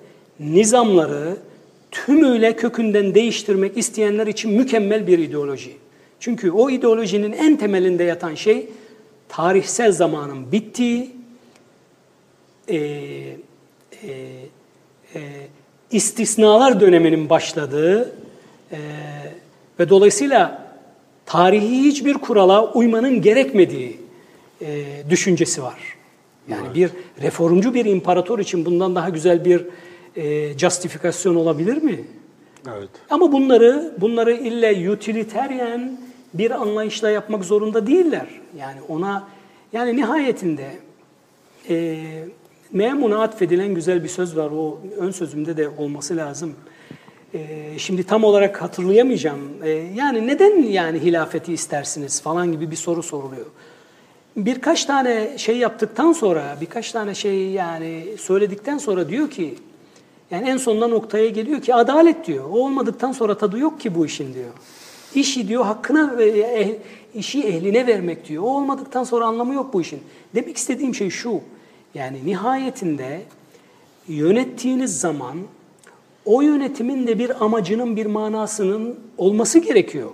[0.40, 1.36] nizamları
[1.90, 5.83] tümüyle kökünden değiştirmek isteyenler için mükemmel bir ideoloji.
[6.24, 8.68] Çünkü o ideolojinin en temelinde yatan şey
[9.28, 11.10] tarihsel zamanın bittiği,
[12.68, 13.36] e, e,
[15.14, 15.20] e,
[15.90, 18.16] istisnalar döneminin başladığı
[18.72, 18.78] e,
[19.80, 20.68] ve dolayısıyla
[21.26, 24.00] tarihi hiçbir kurala uymanın gerekmediği
[24.62, 25.96] e, düşüncesi var.
[26.48, 26.90] Yani bir
[27.22, 29.66] reformcu bir imparator için bundan daha güzel bir
[30.16, 32.04] e, justifikasyon olabilir mi?
[32.78, 32.90] Evet.
[33.10, 36.03] Ama bunları bunları ille utilitarian
[36.34, 38.26] bir anlayışla yapmak zorunda değiller.
[38.58, 39.28] Yani ona
[39.72, 40.70] yani nihayetinde
[41.68, 41.98] e,
[42.72, 44.50] memuna atfedilen güzel bir söz var.
[44.50, 46.54] O ön sözümde de olması lazım.
[47.34, 47.38] E,
[47.78, 49.40] şimdi tam olarak hatırlayamayacağım.
[49.62, 53.46] E, yani neden yani hilafeti istersiniz falan gibi bir soru soruluyor.
[54.36, 59.54] Birkaç tane şey yaptıktan sonra, birkaç tane şey yani söyledikten sonra diyor ki
[60.30, 62.44] yani en sonunda noktaya geliyor ki adalet diyor.
[62.44, 64.50] O olmadıktan sonra tadı yok ki bu işin diyor.
[65.14, 66.68] İşi diyor hakkına ve eh,
[67.14, 68.42] işi ehline vermek diyor.
[68.42, 70.00] O olmadıktan sonra anlamı yok bu işin.
[70.34, 71.40] Demek istediğim şey şu.
[71.94, 73.22] Yani nihayetinde
[74.08, 75.36] yönettiğiniz zaman
[76.24, 80.10] o yönetimin de bir amacının, bir manasının olması gerekiyor.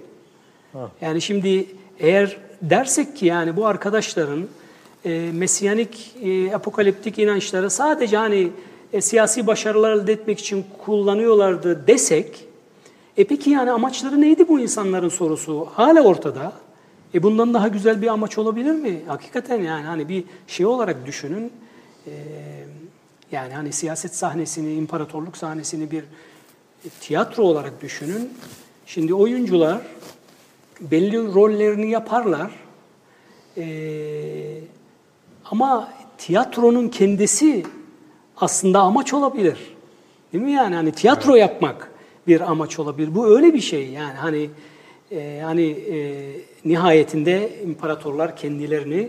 [1.01, 1.67] Yani şimdi
[1.99, 4.43] eğer dersek ki yani bu arkadaşların
[5.05, 8.49] e, mesiyanik, e, apokaliptik inançları sadece hani
[8.93, 12.45] e, siyasi başarılar elde etmek için kullanıyorlardı desek,
[13.17, 15.69] e peki yani amaçları neydi bu insanların sorusu?
[15.75, 16.53] Hala ortada.
[17.15, 19.01] E bundan daha güzel bir amaç olabilir mi?
[19.07, 21.53] Hakikaten yani hani bir şey olarak düşünün.
[22.07, 22.13] E,
[23.33, 26.05] yani hani siyaset sahnesini, imparatorluk sahnesini bir
[27.01, 28.31] tiyatro olarak düşünün.
[28.87, 29.79] Şimdi oyuncular
[30.81, 32.51] belli rollerini yaparlar.
[33.57, 34.61] Ee,
[35.45, 37.67] ama tiyatronun kendisi
[38.37, 39.77] aslında amaç olabilir.
[40.33, 40.75] Değil mi yani?
[40.75, 41.41] Hani tiyatro evet.
[41.41, 41.90] yapmak
[42.31, 43.15] bir amaç olabilir.
[43.15, 44.51] Bu öyle bir şey yani hani
[45.13, 45.97] e, hani e,
[46.65, 49.09] nihayetinde imparatorlar kendilerini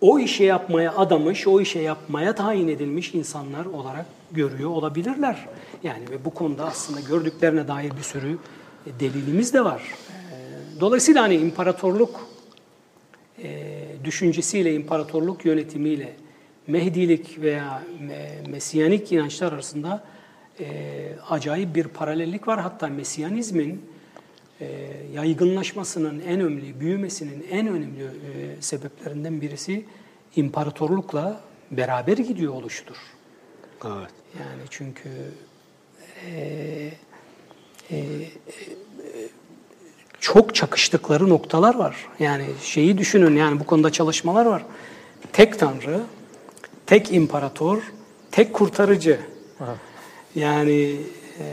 [0.00, 5.48] o işe yapmaya adamış, o işe yapmaya tayin edilmiş insanlar olarak görüyor olabilirler.
[5.82, 8.38] Yani ve bu konuda aslında gördüklerine dair bir sürü
[9.00, 9.82] delilimiz de var.
[10.80, 12.28] Dolayısıyla hani imparatorluk
[13.42, 16.12] e, düşüncesiyle, imparatorluk yönetimiyle
[16.66, 17.82] Mehdilik veya
[18.48, 20.04] Mesiyanik inançlar arasında
[20.60, 20.66] e,
[21.30, 22.60] acayip bir paralellik var.
[22.60, 23.90] Hatta Mesiyanizmin
[24.60, 24.66] e,
[25.12, 29.84] yaygınlaşmasının en önemli, büyümesinin en önemli e, sebeplerinden birisi
[30.36, 31.40] imparatorlukla
[31.70, 32.96] beraber gidiyor oluşudur.
[33.84, 34.10] Evet.
[34.38, 35.08] Yani çünkü
[36.26, 36.90] e,
[37.90, 38.28] e, e,
[40.20, 42.06] çok çakıştıkları noktalar var.
[42.18, 44.64] Yani şeyi düşünün yani bu konuda çalışmalar var.
[45.32, 46.00] Tek tanrı,
[46.86, 47.82] tek imparator,
[48.30, 49.20] tek kurtarıcı.
[49.60, 49.76] Aha.
[50.34, 50.96] Yani
[51.40, 51.44] e,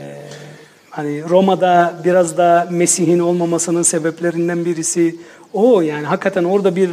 [0.90, 5.16] hani Roma'da biraz da Mesih'in olmamasının sebeplerinden birisi
[5.52, 5.80] o.
[5.80, 6.90] Yani hakikaten orada bir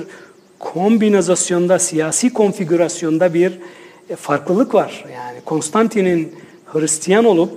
[0.60, 3.60] kombinasyonda, siyasi konfigürasyonda bir
[4.10, 5.06] e, farklılık var.
[5.14, 7.52] Yani Konstantin'in Hristiyan olup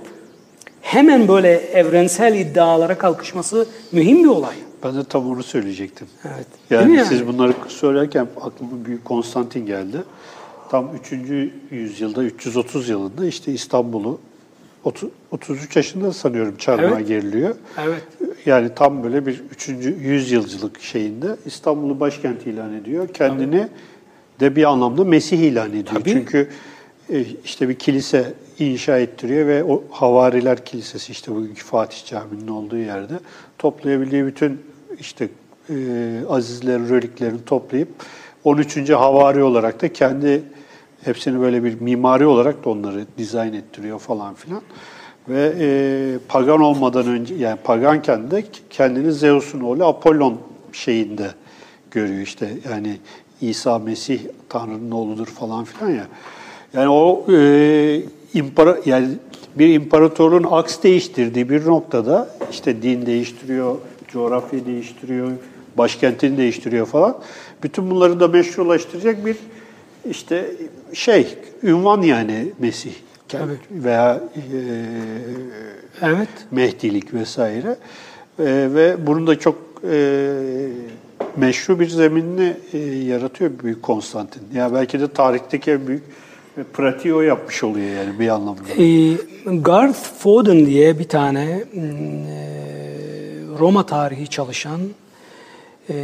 [0.81, 4.55] hemen böyle evrensel iddialara kalkışması mühim bir olay.
[4.83, 6.07] Ben de tam onu söyleyecektim.
[6.23, 6.47] Evet.
[6.69, 9.97] Yani, yani siz bunları söylerken aklıma Büyük Konstantin geldi.
[10.69, 11.13] Tam 3.
[11.71, 14.19] yüzyılda, 330 yılında işte İstanbul'u
[15.31, 17.07] 33 yaşında sanıyorum çarmıha evet.
[17.07, 17.55] geriliyor.
[17.77, 18.03] Evet.
[18.45, 19.69] Yani tam böyle bir 3.
[19.99, 23.07] yüzyılcılık şeyinde İstanbul'u başkent ilan ediyor.
[23.07, 23.69] Kendini Tabii.
[24.39, 25.85] de bir anlamda Mesih ilan ediyor.
[25.85, 26.09] Tabii.
[26.09, 26.49] Çünkü
[27.09, 32.77] e, işte bir kilise inşa ettiriyor ve o Havariler Kilisesi işte bugünkü Fatih Camii'nin olduğu
[32.77, 33.13] yerde
[33.57, 34.61] toplayabildiği bütün
[34.99, 35.29] işte
[35.69, 35.75] e,
[36.29, 37.89] azizlerin, reliklerini toplayıp
[38.43, 38.89] 13.
[38.89, 40.43] Havari olarak da kendi
[41.03, 44.61] hepsini böyle bir mimari olarak da onları dizayn ettiriyor falan filan.
[45.29, 50.37] Ve e, pagan olmadan önce yani paganken de kendini Zeus'un oğlu Apollon
[50.71, 51.27] şeyinde
[51.91, 52.97] görüyor işte yani
[53.41, 54.19] İsa Mesih
[54.49, 56.07] Tanrı'nın oğludur falan filan ya.
[56.73, 58.01] Yani o e,
[58.33, 59.07] impara, yani
[59.55, 63.75] bir imparatorluğun aks değiştirdiği bir noktada işte din değiştiriyor,
[64.07, 65.31] coğrafya değiştiriyor,
[65.77, 67.17] başkentini değiştiriyor falan.
[67.63, 69.37] Bütün bunları da meşrulaştıracak bir
[70.09, 70.51] işte
[70.93, 72.93] şey, ünvan yani Mesih.
[73.27, 73.59] Tabii.
[73.71, 74.41] veya e,
[76.01, 76.29] Evet.
[76.51, 77.75] Mehdilik vesaire.
[78.39, 79.55] E, ve bunun da çok
[79.91, 80.29] e,
[81.37, 84.41] meşru bir zeminini e, yaratıyor Büyük Konstantin.
[84.53, 86.03] Ya belki de tarihteki en büyük
[86.57, 88.83] e, pratiği o yapmış oluyor yani bir anlamda.
[88.83, 91.85] E, Garth Foden diye bir tane e,
[93.59, 94.81] Roma tarihi çalışan
[95.89, 95.95] e,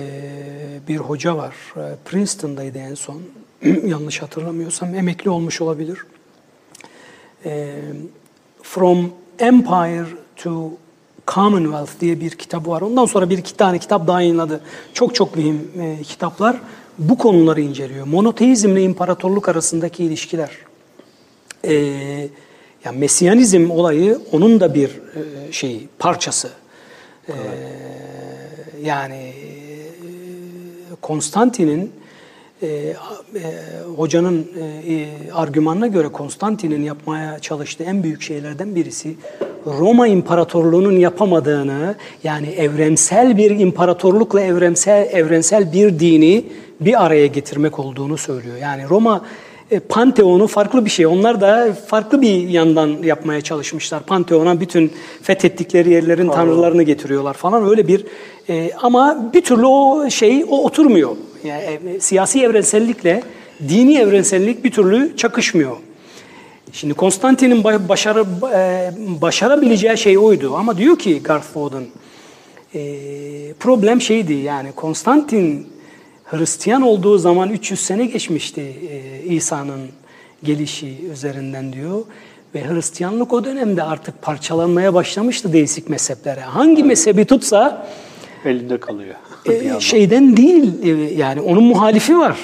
[0.87, 1.55] bir hoca var.
[1.77, 3.21] E, Princeton'daydı en son.
[3.85, 5.99] Yanlış hatırlamıyorsam emekli olmuş olabilir.
[7.45, 7.75] E,
[8.63, 10.05] From Empire
[10.35, 10.71] to
[11.27, 12.81] Commonwealth diye bir kitabı var.
[12.81, 14.61] Ondan sonra bir iki tane kitap daha yayınladı.
[14.93, 16.57] Çok çok mühim e, kitaplar.
[16.97, 18.07] Bu konuları inceliyor.
[18.07, 20.51] Monoteizmle imparatorluk arasındaki ilişkiler.
[21.63, 21.73] E,
[22.85, 26.49] yani Mesiyanizm olayı onun da bir e, şeyi, parçası.
[27.27, 27.33] E,
[28.83, 29.35] yani e,
[31.01, 31.91] Konstantin'in
[32.65, 32.95] e, e,
[33.95, 39.15] hocanın e, e, argümanına göre Konstantin'in yapmaya çalıştığı en büyük şeylerden birisi
[39.65, 46.45] Roma İmparatorluğu'nun yapamadığını yani evrensel bir imparatorlukla evrensel evrensel bir dini
[46.81, 48.57] bir araya getirmek olduğunu söylüyor.
[48.61, 49.21] Yani Roma
[49.71, 51.05] e, Panteon'u farklı bir şey.
[51.05, 54.03] Onlar da farklı bir yandan yapmaya çalışmışlar.
[54.03, 54.91] Panteon'a bütün
[55.21, 57.69] fethettikleri yerlerin tanrılarını getiriyorlar falan.
[57.69, 58.05] Öyle bir
[58.49, 61.15] e, ama bir türlü o şey o oturmuyor.
[61.45, 63.23] Yani e, siyasi evrensellikle
[63.69, 65.77] dini evrensellik bir türlü çakışmıyor.
[66.71, 68.91] Şimdi Konstantin'in ba- başarı e,
[69.21, 71.83] başarabileceği şey oydu ama diyor ki Garth Foden
[72.75, 72.79] e,
[73.59, 75.67] problem şeydi yani Konstantin
[76.25, 79.81] Hristiyan olduğu zaman 300 sene geçmişti e, İsa'nın
[80.43, 82.01] gelişi üzerinden diyor.
[82.55, 86.41] Ve Hristiyanlık o dönemde artık parçalanmaya başlamıştı değişik mezheplere.
[86.41, 87.87] Hangi mezhebi tutsa
[88.45, 89.15] Elinde kalıyor.
[89.49, 92.37] E, şeyden değil e, yani onun muhalifi var.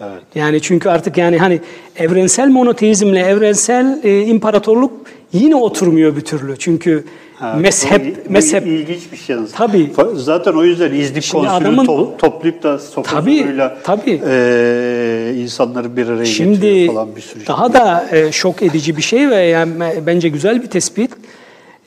[0.00, 0.22] Evet.
[0.34, 1.60] Yani çünkü artık yani hani
[1.96, 4.92] evrensel monoteizmle evrensel e, imparatorluk
[5.32, 6.56] yine oturmuyor bir türlü.
[6.58, 7.04] Çünkü
[7.38, 9.36] Ha, mezhep bu, bu mezhep ilginç bir şey.
[9.56, 9.90] Tabii.
[10.14, 14.20] Zaten o yüzden İznik Şimdi konsülü adamın- to- toplayıp da sofasıyla tabii.
[14.28, 17.46] e, insanları bir araya Şimdi getiriyor falan bir sürü şey.
[17.46, 19.72] daha da e, şok edici bir şey ve yani
[20.06, 21.10] bence güzel bir tespit.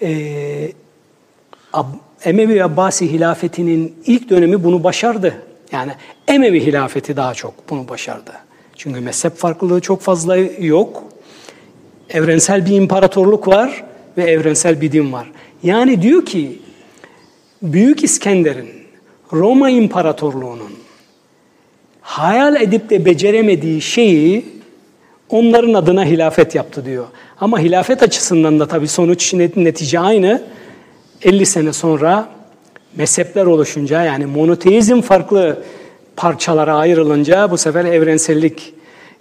[0.01, 0.07] E,
[1.73, 1.85] Ab-
[2.27, 5.33] Emevi Abbasi hilafetinin ilk dönemi bunu başardı.
[5.71, 5.91] Yani
[6.27, 8.31] Emevi hilafeti daha çok bunu başardı.
[8.75, 11.03] Çünkü mezhep farklılığı çok fazla yok.
[12.09, 13.83] Evrensel bir imparatorluk var
[14.17, 15.31] ve evrensel bir din var.
[15.63, 16.59] Yani diyor ki
[17.61, 18.69] Büyük İskender'in
[19.33, 20.71] Roma İmparatorluğu'nun
[22.01, 24.45] hayal edip de beceremediği şeyi
[25.29, 27.05] onların adına hilafet yaptı diyor.
[27.41, 30.43] Ama hilafet açısından da tabii sonuç net- netice aynı.
[31.27, 32.29] 50 sene sonra
[32.95, 35.63] mezhepler oluşunca yani monoteizm farklı
[36.15, 38.73] parçalara ayrılınca bu sefer evrensellik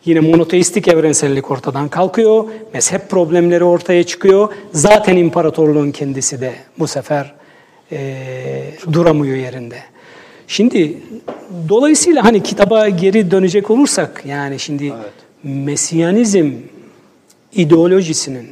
[0.04, 2.44] yine monoteistik evrensellik ortadan kalkıyor.
[2.74, 4.48] Mezhep problemleri ortaya çıkıyor.
[4.72, 7.34] Zaten imparatorluğun kendisi de bu sefer
[7.90, 9.78] eee, duramıyor yerinde.
[10.48, 10.98] Şimdi
[11.68, 14.92] dolayısıyla hani kitaba geri dönecek olursak yani şimdi
[15.42, 16.52] Mesiyanizm
[17.52, 18.48] ideolojisinin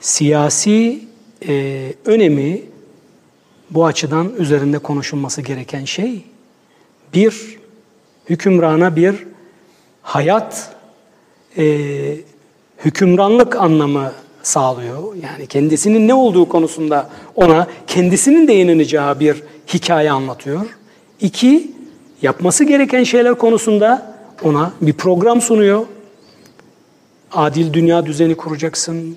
[0.00, 1.00] siyasi
[1.48, 2.62] e, önemi
[3.70, 6.24] bu açıdan üzerinde konuşulması gereken şey
[7.14, 7.58] bir
[8.28, 9.14] hükümrana bir
[10.02, 10.76] hayat
[11.58, 12.16] e,
[12.84, 14.12] hükümranlık anlamı
[14.42, 15.14] sağlıyor.
[15.14, 19.42] Yani kendisinin ne olduğu konusunda ona kendisinin de inanacağı bir
[19.74, 20.66] hikaye anlatıyor.
[21.20, 21.70] İki,
[22.22, 25.86] yapması gereken şeyler konusunda ona bir program sunuyor.
[27.32, 29.16] Adil dünya düzeni kuracaksın.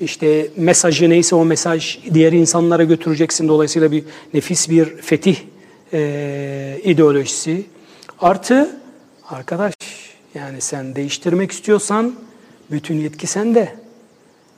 [0.00, 3.48] İşte mesajı neyse o mesaj diğer insanlara götüreceksin.
[3.48, 5.36] Dolayısıyla bir nefis bir fetih
[5.92, 7.66] e, ideolojisi.
[8.20, 8.80] Artı
[9.28, 9.74] arkadaş
[10.34, 12.14] yani sen değiştirmek istiyorsan
[12.70, 13.72] bütün yetki sende.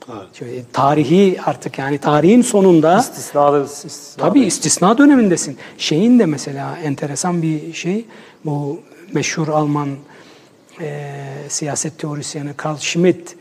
[0.09, 0.35] Evet.
[0.35, 4.23] Şöyle tarihi artık yani tarihin sonunda İstisnalar, istisna.
[4.23, 5.57] Tabii istisna dönemindesin.
[5.77, 8.05] Şeyin de mesela enteresan bir şey
[8.45, 8.79] bu
[9.13, 9.89] meşhur Alman
[10.81, 11.13] e,
[11.49, 13.35] siyaset teorisyeni Carl Schmitt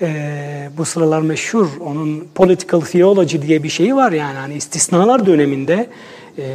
[0.00, 5.90] e, bu sıralar meşhur onun political theology diye bir şeyi var yani hani istisnalar döneminde
[6.38, 6.46] e,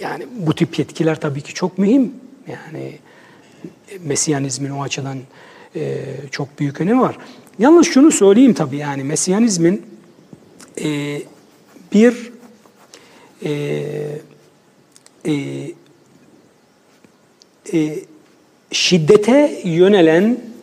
[0.00, 2.12] yani bu tip yetkiler tabii ki çok mühim
[2.48, 2.98] yani
[4.00, 5.18] Mesiyanizmin o açıdan
[5.76, 7.16] e, çok büyük önemi var.
[7.58, 9.86] Yalnız şunu söyleyeyim tabii yani Mesiyanizmin
[10.80, 11.22] e,
[11.92, 12.32] bir
[13.44, 13.52] e,
[15.24, 15.34] e,
[17.72, 17.98] e,
[18.70, 20.53] şiddete yönelen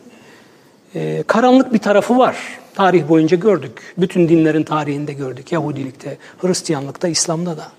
[0.94, 2.36] e, karanlık bir tarafı var.
[2.74, 3.94] Tarih boyunca gördük.
[3.98, 5.52] Bütün dinlerin tarihinde gördük.
[5.52, 7.72] Yahudilikte, Hristiyanlıkta, İslam'da da.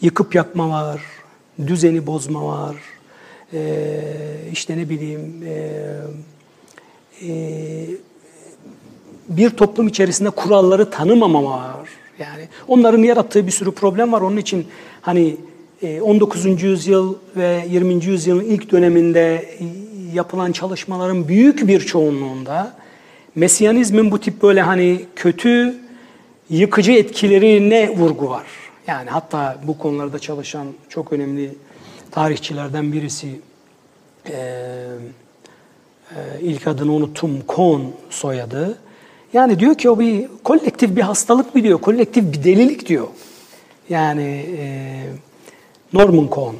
[0.00, 1.00] Yıkıp yakma var,
[1.66, 2.76] düzeni bozma var,
[3.52, 4.00] e,
[4.52, 5.82] işte ne bileyim e,
[7.22, 7.30] e,
[9.28, 11.88] bir toplum içerisinde kuralları tanımama var.
[12.18, 14.20] Yani onların yarattığı bir sürü problem var.
[14.20, 14.66] Onun için
[15.00, 15.36] hani
[16.02, 16.46] 19.
[16.46, 18.04] E, yüzyıl ve 20.
[18.04, 19.48] yüzyılın ilk döneminde
[20.12, 22.76] yapılan çalışmaların büyük bir çoğunluğunda
[23.34, 25.76] Mesyanizmin bu tip böyle hani kötü,
[26.50, 28.46] yıkıcı etkilerine vurgu var.
[28.86, 31.54] Yani hatta bu konularda çalışan çok önemli
[32.10, 33.40] tarihçilerden birisi
[34.28, 34.32] e,
[36.10, 37.80] e, ilk adını unuttum, Kohn
[38.10, 38.78] soyadı.
[39.32, 43.06] Yani diyor ki o bir kolektif bir hastalık biliyor, kolektif bir delilik diyor.
[43.88, 44.66] Yani e,
[45.92, 46.54] Norman Kohn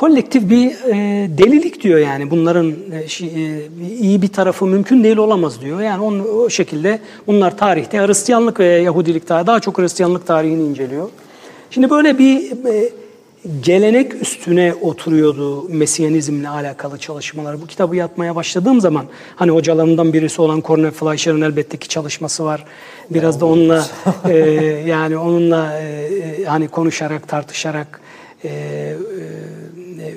[0.00, 3.68] kolektif bir e, delilik diyor yani bunların e, e,
[4.00, 5.80] iyi bir tarafı mümkün değil olamaz diyor.
[5.80, 11.08] Yani on, o şekilde bunlar tarihte Hristiyanlık ve Yahudilik daha, daha çok Hristiyanlık tarihini inceliyor.
[11.70, 12.90] Şimdi böyle bir e,
[13.60, 17.62] gelenek üstüne oturuyordu Mesiyanizmle alakalı çalışmalar.
[17.62, 22.64] Bu kitabı yapmaya başladığım zaman hani hocalarımdan birisi olan Cornel Fleischer'ın elbette ki çalışması var.
[23.10, 23.86] Biraz da onunla
[24.28, 24.36] e,
[24.86, 28.00] yani onunla e, e hani konuşarak tartışarak
[28.44, 28.96] e, e,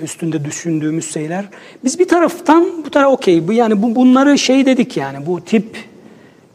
[0.04, 1.46] üstünde düşündüğümüz şeyler.
[1.84, 3.48] Biz bir taraftan bu taraf okey.
[3.48, 5.78] Bu yani bu bunları şey dedik yani bu tip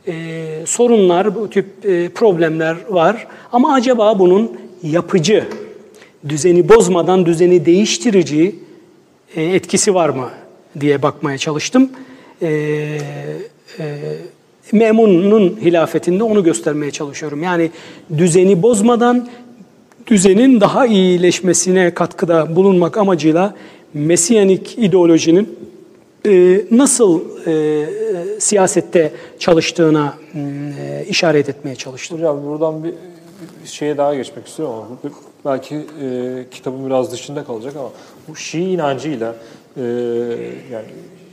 [0.07, 3.27] e, sorunlar, bu tip e, problemler var.
[3.53, 4.53] Ama acaba bunun
[4.83, 5.45] yapıcı,
[6.29, 8.57] düzeni bozmadan düzeni değiştirici
[9.37, 10.31] e, etkisi var mı
[10.81, 11.91] diye bakmaya çalıştım.
[12.43, 12.49] E,
[13.79, 13.99] e,
[14.73, 17.43] Memun'un hilafetinde onu göstermeye çalışıyorum.
[17.43, 17.71] Yani
[18.19, 19.29] düzeni bozmadan
[20.09, 23.55] düzenin daha iyileşmesine katkıda bulunmak amacıyla
[23.95, 25.59] Mesiyanik ideolojinin
[26.27, 27.87] e, nasıl e,
[28.41, 32.19] siyasette çalıştığına e, işaret etmeye çalıştım.
[32.19, 32.95] Hocam buradan bir
[33.65, 35.13] şeye daha geçmek istiyorum ama
[35.45, 37.91] belki e, kitabın biraz dışında kalacak ama
[38.29, 39.35] bu Şii inancıyla
[39.77, 39.83] e,
[40.73, 40.87] yani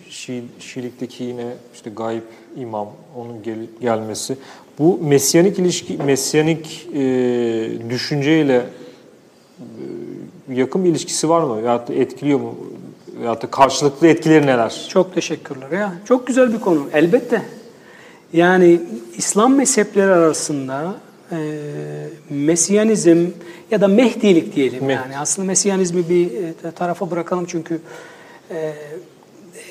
[0.09, 2.21] Şii, Şiilikteki yine işte gayb
[2.57, 4.37] imam onun gel, gelmesi
[4.79, 6.99] bu mesyanik ilişki, mesyanik e,
[7.89, 8.65] düşünceyle
[10.49, 11.61] e, yakın bir ilişkisi var mı?
[11.61, 12.55] Ya da etkiliyor mu?
[13.23, 14.87] Ya da karşılıklı etkileri neler?
[14.89, 15.71] Çok teşekkürler.
[15.71, 16.87] Ya çok güzel bir konu.
[16.93, 17.41] Elbette.
[18.33, 18.81] Yani
[19.17, 20.95] İslam mezhepleri arasında
[21.31, 21.37] e,
[22.29, 23.25] Mesyanizm
[23.71, 24.95] ya da Mehdilik diyelim Meh.
[24.95, 25.17] yani.
[25.17, 26.25] Aslında Mesyanizmi bir
[26.65, 27.79] e, tarafa bırakalım çünkü
[28.51, 28.73] e,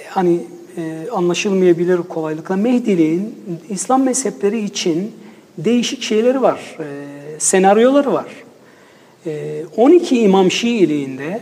[0.09, 0.41] hani
[0.77, 2.57] e, anlaşılmayabilir kolaylıkla.
[2.57, 3.35] Mehdiliğin
[3.69, 5.13] İslam mezhepleri için
[5.59, 6.85] değişik şeyleri var, e,
[7.39, 8.27] senaryoları var.
[9.27, 11.41] E, 12 İmam Şiiliğinde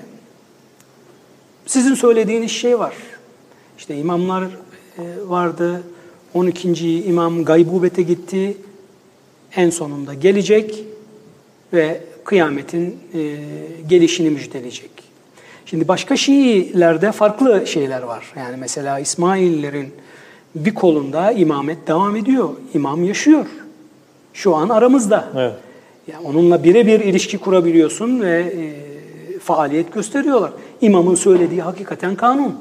[1.67, 2.95] sizin söylediğiniz şey var.
[3.79, 4.43] İşte imamlar
[4.99, 5.83] e, vardı,
[6.35, 7.05] 12.
[7.05, 8.57] imam gaybubete gitti,
[9.57, 10.85] en sonunda gelecek
[11.73, 13.37] ve kıyametin e,
[13.89, 14.91] gelişini müjdeleyecek.
[15.67, 18.33] Şimdi başka Şiilerde farklı şeyler var.
[18.37, 19.95] Yani mesela İsmail'lerin
[20.55, 22.49] bir kolunda imamet devam ediyor.
[22.75, 23.47] İmam yaşıyor.
[24.33, 25.29] Şu an aramızda.
[25.37, 25.55] Evet.
[26.07, 30.53] Yani onunla birebir ilişki kurabiliyorsun ve e, faaliyet gösteriyorlar.
[30.81, 32.59] İmamın söylediği hakikaten kanun.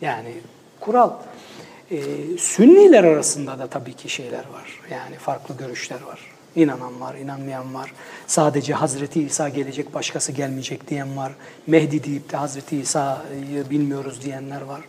[0.00, 0.32] Yani
[0.80, 1.10] kural.
[1.90, 1.98] E,
[2.38, 4.80] Sünniler arasında da tabii ki şeyler var.
[4.90, 6.20] Yani farklı görüşler var.
[6.56, 7.92] İnanan var, inanmayan var.
[8.26, 11.32] Sadece Hazreti İsa gelecek, başkası gelmeyecek diyen var.
[11.66, 14.80] Mehdi deyip de Hazreti İsa'yı bilmiyoruz diyenler var.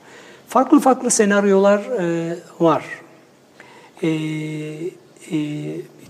[0.47, 2.85] Farklı farklı senaryolar e, var.
[4.03, 4.09] E,
[5.31, 5.37] e,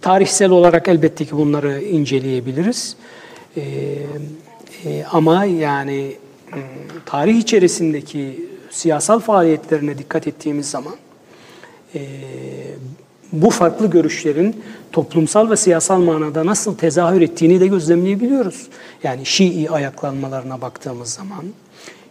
[0.01, 2.95] tarihsel olarak elbette ki bunları inceleyebiliriz.
[3.57, 3.61] E,
[4.85, 6.17] e, ama yani
[6.53, 6.59] e,
[7.05, 10.95] tarih içerisindeki siyasal faaliyetlerine dikkat ettiğimiz zaman
[11.95, 12.01] e,
[13.31, 18.67] bu farklı görüşlerin toplumsal ve siyasal manada nasıl tezahür ettiğini de gözlemleyebiliyoruz.
[19.03, 21.45] Yani Şii ayaklanmalarına baktığımız zaman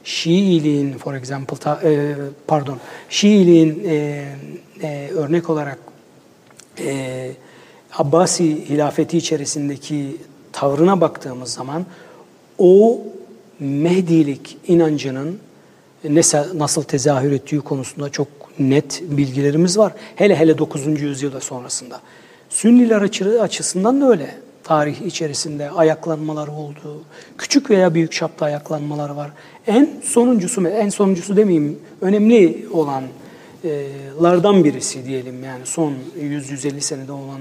[0.04, 2.14] Şiiliğin for example ta, e,
[2.46, 4.26] pardon Şiiliğin e,
[4.82, 5.78] e, örnek olarak
[6.78, 7.30] e,
[7.92, 10.16] Abbasi hilafeti içerisindeki
[10.52, 11.86] tavrına baktığımız zaman
[12.58, 13.00] o
[13.60, 15.38] Mehdilik inancının
[16.54, 19.92] nasıl tezahür ettiği konusunda çok net bilgilerimiz var.
[20.16, 20.86] Hele hele 9.
[20.86, 22.00] yüzyılda sonrasında.
[22.48, 23.00] Sünniler
[23.40, 24.34] açısından da öyle.
[24.64, 27.02] Tarih içerisinde ayaklanmalar oldu.
[27.38, 29.30] Küçük veya büyük çapta ayaklanmalar var.
[29.66, 37.40] En sonuncusu, en sonuncusu demeyeyim, önemli olanlardan birisi diyelim yani son 100-150 senede olan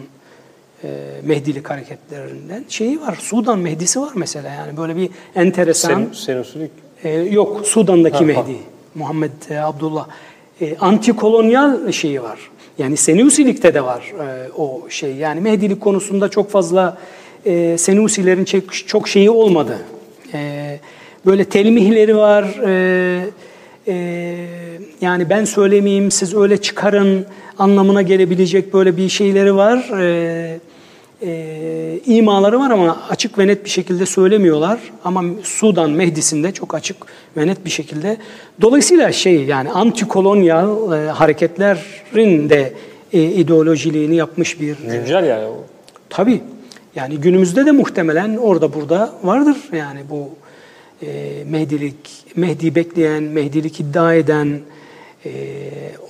[0.84, 0.88] e,
[1.24, 3.18] Mehdilik hareketlerinden şeyi var.
[3.22, 5.90] Sudan Mehdisi var mesela yani böyle bir enteresan.
[5.90, 6.72] Sen, Senusilik?
[7.04, 8.54] E, yok Sudan'daki ha, Mehdi.
[8.54, 8.80] Ha.
[8.96, 10.08] Muhammed e, Abdullah
[10.62, 12.40] e, antikolonyal şeyi var.
[12.78, 15.16] Yani Senusilikte de var e, o şey.
[15.16, 16.98] Yani Mehdilik konusunda çok fazla
[17.46, 19.78] e, Senusilerin çok, çok şeyi olmadı.
[20.34, 20.80] E,
[21.26, 22.44] böyle telmihleri var.
[22.66, 23.26] E,
[23.88, 23.96] e,
[25.02, 27.26] yani ben söylemeyeyim siz öyle çıkarın
[27.60, 30.00] anlamına gelebilecek böyle bir şeyleri var.
[30.02, 30.60] E,
[31.22, 34.80] e, imaları var ama açık ve net bir şekilde söylemiyorlar.
[35.04, 36.98] Ama Sudan Mehdi'sinde çok açık
[37.38, 38.18] ve net bir şekilde.
[38.62, 42.74] Dolayısıyla şey yani antikolonyal e, hareketlerin de
[43.14, 44.78] e, ideolojiliğini yapmış bir...
[44.78, 45.64] Güncel yani o.
[46.10, 46.42] Tabii.
[46.96, 49.58] Yani günümüzde de muhtemelen orada burada vardır.
[49.74, 50.30] Yani bu
[51.06, 51.08] e,
[51.50, 54.60] Mehdilik, Mehdi bekleyen, Mehdilik iddia eden,
[55.26, 55.32] e,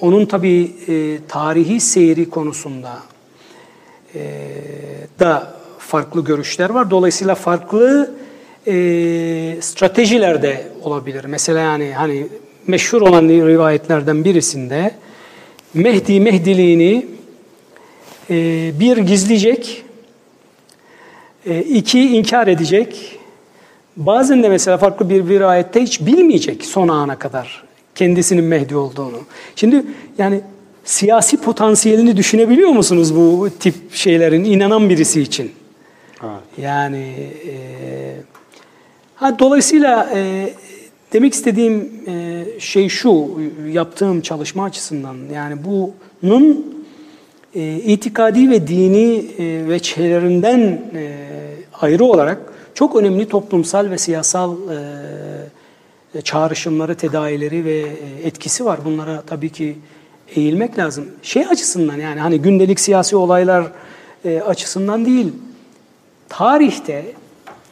[0.01, 2.99] onun tabii e, tarihi seyri konusunda
[5.20, 6.91] da farklı görüşler var.
[6.91, 8.16] Dolayısıyla farklı
[8.68, 8.72] e,
[9.62, 11.26] stratejiler de olabilir.
[11.26, 12.28] Mesela yani hani
[12.68, 14.91] meşhur olan rivayetlerden birisinde
[15.74, 17.05] Mehdi Mehdiliğini
[18.30, 18.36] e,
[18.80, 19.84] bir gizleyecek,
[21.45, 23.20] e, iki inkar edecek.
[23.97, 27.64] Bazen de mesela farklı bir rivayette hiç bilmeyecek son ana kadar
[27.95, 29.20] kendisinin Mehdi olduğunu.
[29.55, 29.84] Şimdi
[30.18, 30.41] yani
[30.89, 35.51] siyasi potansiyelini düşünebiliyor musunuz bu tip şeylerin inanan birisi için?
[36.23, 36.41] Evet.
[36.57, 37.55] Yani e,
[39.15, 40.53] ha, dolayısıyla e,
[41.13, 43.39] demek istediğim e, şey şu
[43.71, 46.75] yaptığım çalışma açısından yani bunun
[47.55, 50.59] e, itikadi ve dini e, veçhelerinden
[50.95, 51.15] e,
[51.81, 52.37] ayrı olarak
[52.73, 54.55] çok önemli toplumsal ve siyasal
[56.15, 58.79] e, çağrışımları, tedavileri ve e, etkisi var.
[58.85, 59.75] Bunlara tabii ki
[60.36, 61.05] eğilmek lazım.
[61.21, 63.71] Şey açısından yani hani gündelik siyasi olaylar
[64.25, 65.34] e, açısından değil,
[66.30, 67.05] tarihte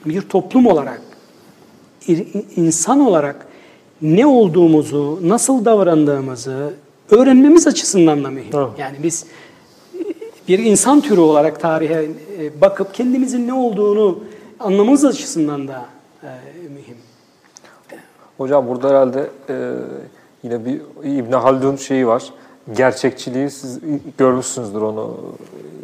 [0.06, 1.02] bir toplum olarak,
[2.56, 3.48] insan olarak
[4.02, 6.74] ne olduğumuzu, nasıl davrandığımızı
[7.12, 8.52] öğrenmemiz açısından da mühim.
[8.54, 8.68] Evet.
[8.78, 9.26] Yani biz
[10.48, 14.24] bir insan türü olarak tarihe e, bakıp kendimizin ne olduğunu
[14.60, 15.86] anlamamız açısından da
[16.24, 16.28] e,
[16.70, 16.98] mühim.
[18.38, 19.74] Hocam burada herhalde e,
[20.44, 22.24] yine bir İbn Haldun şeyi var.
[22.76, 23.80] Gerçekçiliği siz
[24.18, 25.18] görmüşsünüzdür onu,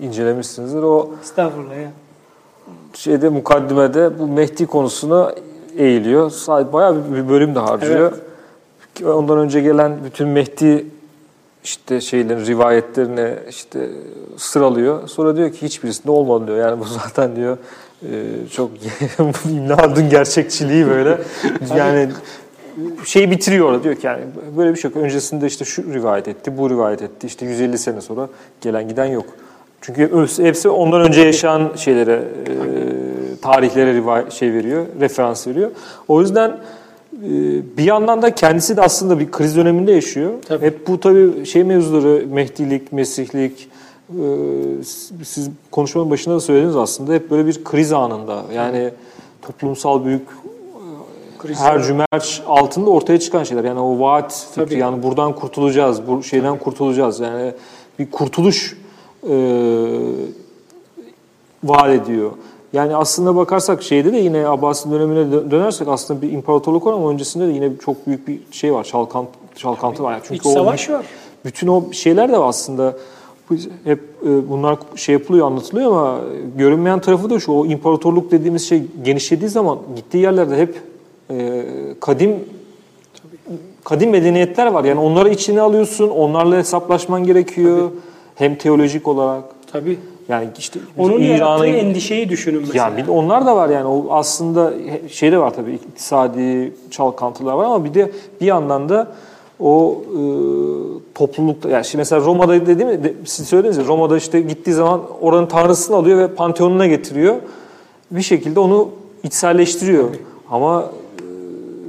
[0.01, 0.83] incelemişsinizdir.
[0.83, 1.91] O Estağfurullah ya.
[2.93, 5.33] şeyde mukaddimede bu Mehdi konusuna
[5.77, 6.31] eğiliyor.
[6.73, 8.13] Bayağı bir- bölüm de harcıyor.
[9.05, 10.85] Ondan önce gelen bütün Mehdi
[11.63, 13.89] işte şeylerin rivayetlerini işte
[14.37, 15.07] sıralıyor.
[15.07, 16.57] Sonra diyor ki hiçbirisinde olmadı diyor.
[16.57, 17.57] Yani bu zaten diyor
[18.01, 18.07] e,
[18.51, 18.71] çok
[19.45, 21.21] İbn Haldun gerçekçiliği böyle.
[21.77, 22.09] yani
[23.05, 24.21] şeyi bitiriyor orada diyor ki yani
[24.57, 24.97] böyle bir şey yok.
[24.97, 27.27] Öncesinde işte şu rivayet etti, bu rivayet etti.
[27.27, 28.29] İşte 150 sene sonra
[28.61, 29.25] gelen giden yok.
[29.81, 32.53] Çünkü hepsi ondan önce yaşayan şeylere, e,
[33.41, 35.71] tarihlere rivayet şey veriyor, referans veriyor.
[36.07, 36.57] O yüzden e,
[37.77, 40.31] bir yandan da kendisi de aslında bir kriz döneminde yaşıyor.
[40.47, 40.65] Tabii.
[40.65, 43.69] Hep bu tabii şey mevzuları, Mehdilik, Mesihlik,
[44.09, 44.25] e,
[45.23, 48.43] siz konuşmanın başında da söylediniz aslında hep böyle bir kriz anında.
[48.55, 48.89] Yani
[49.41, 50.27] toplumsal büyük
[51.43, 53.63] Kriz her cümerç altında ortaya çıkan şeyler.
[53.63, 54.79] Yani o vaat fikri, Tabii.
[54.79, 57.19] yani buradan kurtulacağız, bu şeyden kurtulacağız.
[57.19, 57.53] Yani
[57.99, 58.77] bir kurtuluş
[59.29, 59.35] e,
[61.63, 62.31] vaat ediyor.
[62.73, 67.09] Yani aslında bakarsak şeyde de yine Abbasi dönemine dö- dönersek aslında bir imparatorluk var ama
[67.09, 68.83] öncesinde de yine çok büyük bir şey var.
[68.83, 70.11] Çalkant, çalkantı var.
[70.11, 71.05] Yani İç savaş var.
[71.45, 72.97] bütün o şeyler de aslında
[73.83, 76.19] hep e, bunlar şey yapılıyor, anlatılıyor ama
[76.57, 77.51] görünmeyen tarafı da şu.
[77.51, 80.92] O imparatorluk dediğimiz şey genişlediği zaman gittiği yerlerde hep
[81.39, 81.65] e,
[81.99, 82.35] kadim
[83.83, 84.83] kadim medeniyetler var.
[84.83, 87.89] Yani onları içine alıyorsun, onlarla hesaplaşman gerekiyor.
[88.35, 89.43] Hem teolojik olarak.
[89.71, 89.97] Tabii.
[90.29, 92.83] Yani işte Onun İran'ı endişeyi düşünün mesela.
[92.83, 94.73] yani bir de onlar da var yani o aslında
[95.09, 98.11] şey de var tabii iktisadi çalkantılar var ama bir de
[98.41, 99.07] bir yandan da
[99.59, 100.19] o e,
[101.15, 105.45] toplulukta yani şimdi mesela Roma'da dediğim de, siz söylediniz ya Roma'da işte gittiği zaman oranın
[105.45, 107.35] tanrısını alıyor ve panteonuna getiriyor.
[108.11, 108.89] Bir şekilde onu
[109.23, 110.09] içselleştiriyor.
[110.51, 110.85] Ama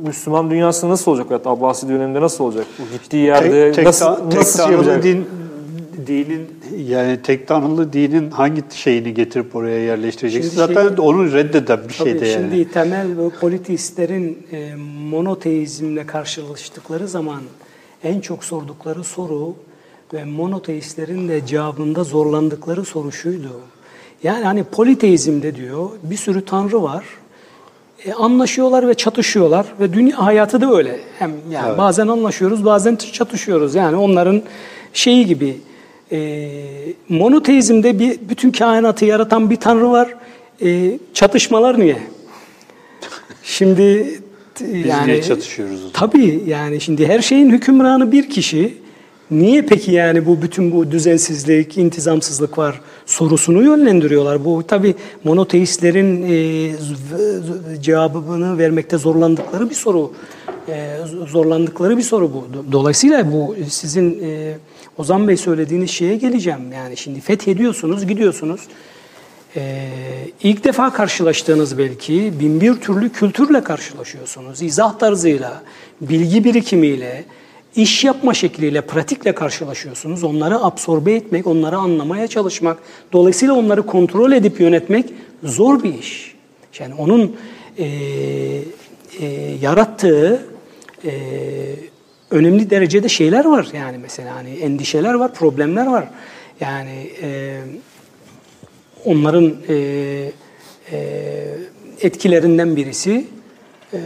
[0.04, 1.26] Müslüman dünyası nasıl olacak?
[1.30, 2.66] Hatta Abbasi döneminde nasıl olacak?
[2.78, 5.02] Bu gittiği yerde tek, tek, nasıl, tek nasıl şey yapacak?
[5.02, 5.26] din,
[6.06, 6.48] dinin
[6.86, 10.50] yani tek tanrılı dinin hangi şeyini getirip oraya yerleştireceksin?
[10.50, 12.50] Şimdi Zaten şey- onu reddeden bir Tabii şey de yani.
[12.50, 14.74] Şimdi temel ve politeistlerin e,
[15.10, 17.40] monoteizmle karşılaştıkları zaman
[18.04, 19.54] en çok sordukları soru
[20.12, 23.60] ve monoteistlerin de cevabında zorlandıkları soru şuydu.
[24.22, 27.04] Yani hani politeizmde diyor bir sürü tanrı var.
[28.06, 31.00] E, anlaşıyorlar ve çatışıyorlar ve dünya hayatı da öyle.
[31.18, 33.74] Hem yani bazen anlaşıyoruz, bazen çatışıyoruz.
[33.74, 34.42] Yani onların
[34.92, 35.56] şeyi gibi
[36.12, 36.48] e,
[37.08, 40.14] monoteizmde bir bütün kainatı yaratan bir tanrı var.
[40.62, 41.98] E, çatışmalar niye?
[43.42, 44.20] Şimdi
[44.60, 45.80] Biz yani niye çatışıyoruz?
[45.92, 48.83] Tabii yani şimdi her şeyin hükümranı bir kişi.
[49.34, 54.44] Niye peki yani bu bütün bu düzensizlik, intizamsızlık var sorusunu yönlendiriyorlar.
[54.44, 56.72] Bu tabii monoteistlerin e,
[57.82, 60.12] cevabını vermekte zorlandıkları bir soru
[60.68, 62.72] e, zorlandıkları bir soru bu.
[62.72, 64.54] Dolayısıyla bu sizin e,
[64.98, 66.72] Ozan Bey söylediğiniz şeye geleceğim.
[66.74, 68.60] Yani şimdi fethediyorsunuz, gidiyorsunuz.
[69.56, 69.88] Ee,
[70.42, 74.62] ilk defa karşılaştığınız belki bin bir türlü kültürle karşılaşıyorsunuz.
[74.62, 75.62] İzah tarzıyla,
[76.00, 77.24] bilgi birikimiyle,
[77.76, 80.24] iş yapma şekliyle, pratikle karşılaşıyorsunuz.
[80.24, 82.78] Onları absorbe etmek, onları anlamaya çalışmak,
[83.12, 85.06] dolayısıyla onları kontrol edip yönetmek
[85.42, 86.34] zor bir iş.
[86.78, 87.36] Yani onun
[87.78, 87.84] e,
[89.20, 89.26] e,
[89.62, 90.46] yarattığı
[91.04, 91.12] e,
[92.30, 93.68] önemli derecede şeyler var.
[93.72, 96.08] Yani mesela hani endişeler var, problemler var.
[96.60, 97.60] Yani e,
[99.04, 99.74] onların e,
[100.92, 100.98] e,
[102.00, 103.26] etkilerinden birisi
[103.92, 103.98] e,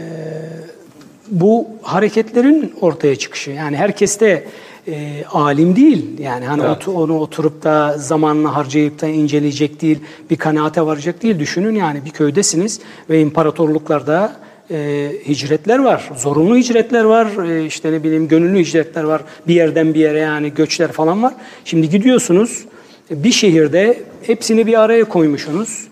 [1.31, 3.51] bu hareketlerin ortaya çıkışı.
[3.51, 4.43] Yani herkes de
[4.87, 6.19] e, alim değil.
[6.19, 6.87] Yani hani evet.
[6.87, 9.99] onu oturup da zamanını harcayıp da inceleyecek değil,
[10.29, 11.39] bir kanaate varacak değil.
[11.39, 14.35] Düşünün yani bir köydesiniz ve imparatorluklarda
[14.71, 16.09] e, hicretler var.
[16.17, 17.49] Zorunlu hicretler var.
[17.49, 19.21] E, işte ne bileyim gönüllü hicretler var.
[19.47, 21.33] Bir yerden bir yere yani göçler falan var.
[21.65, 22.65] Şimdi gidiyorsunuz
[23.11, 25.87] bir şehirde hepsini bir araya koymuşsunuz.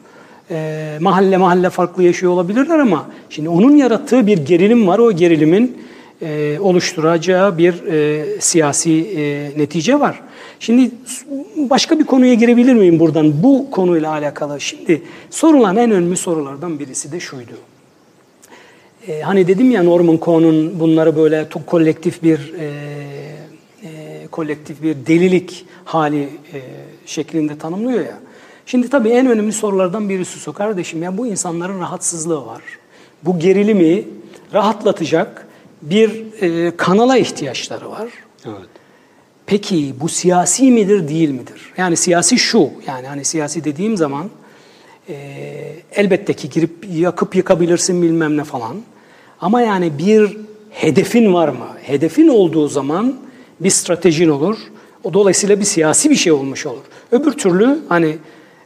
[0.51, 4.99] E, mahalle mahalle farklı yaşıyor olabilirler ama şimdi onun yarattığı bir gerilim var.
[4.99, 5.77] O gerilimin
[6.21, 10.21] e, oluşturacağı bir e, siyasi e, netice var.
[10.59, 10.91] Şimdi
[11.57, 14.61] başka bir konuya girebilir miyim buradan bu konuyla alakalı?
[14.61, 17.53] Şimdi sorulan en önemli sorulardan birisi de şuydu.
[19.07, 22.65] E, hani dedim ya Norman Cohn'un bunları böyle kolektif bir e,
[23.83, 26.61] e, kolektif bir delilik hali e,
[27.05, 28.19] şeklinde tanımlıyor ya.
[28.67, 32.61] Şimdi tabii en önemli sorulardan birisi şu kardeşim ya bu insanların rahatsızlığı var.
[33.23, 34.03] Bu gerilimi
[34.53, 35.47] rahatlatacak
[35.81, 38.09] bir e, kanala ihtiyaçları var.
[38.45, 38.69] Evet.
[39.45, 41.73] Peki bu siyasi midir değil midir?
[41.77, 44.29] Yani siyasi şu yani hani siyasi dediğim zaman
[45.09, 45.15] e,
[45.91, 48.77] elbette ki girip yakıp yıkabilirsin bilmem ne falan.
[49.41, 50.37] Ama yani bir
[50.69, 51.67] hedefin var mı?
[51.83, 53.15] Hedefin olduğu zaman
[53.59, 54.57] bir stratejin olur.
[55.03, 56.83] O dolayısıyla bir siyasi bir şey olmuş olur.
[57.11, 58.17] Öbür türlü hani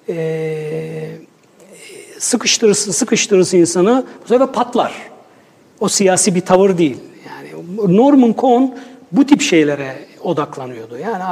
[0.10, 1.18] e,
[2.20, 4.93] sıkıştırırsın, sıkıştırırsın insanı bu sefer patlar.
[5.80, 6.97] O siyasi bir tavır değil.
[7.28, 7.49] Yani
[7.97, 8.76] Norman Cohn
[9.12, 10.97] bu tip şeylere odaklanıyordu.
[10.97, 11.24] Yani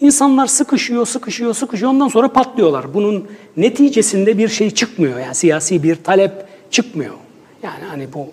[0.00, 2.94] insanlar sıkışıyor, sıkışıyor, sıkışıyor ondan sonra patlıyorlar.
[2.94, 5.18] Bunun neticesinde bir şey çıkmıyor.
[5.18, 6.32] Yani siyasi bir talep
[6.70, 7.14] çıkmıyor.
[7.62, 8.26] Yani hani bu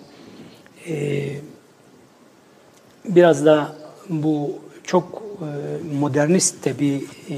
[0.88, 1.26] e,
[3.08, 3.76] biraz da
[4.08, 5.48] bu çok e,
[5.98, 7.36] modernist de bir e,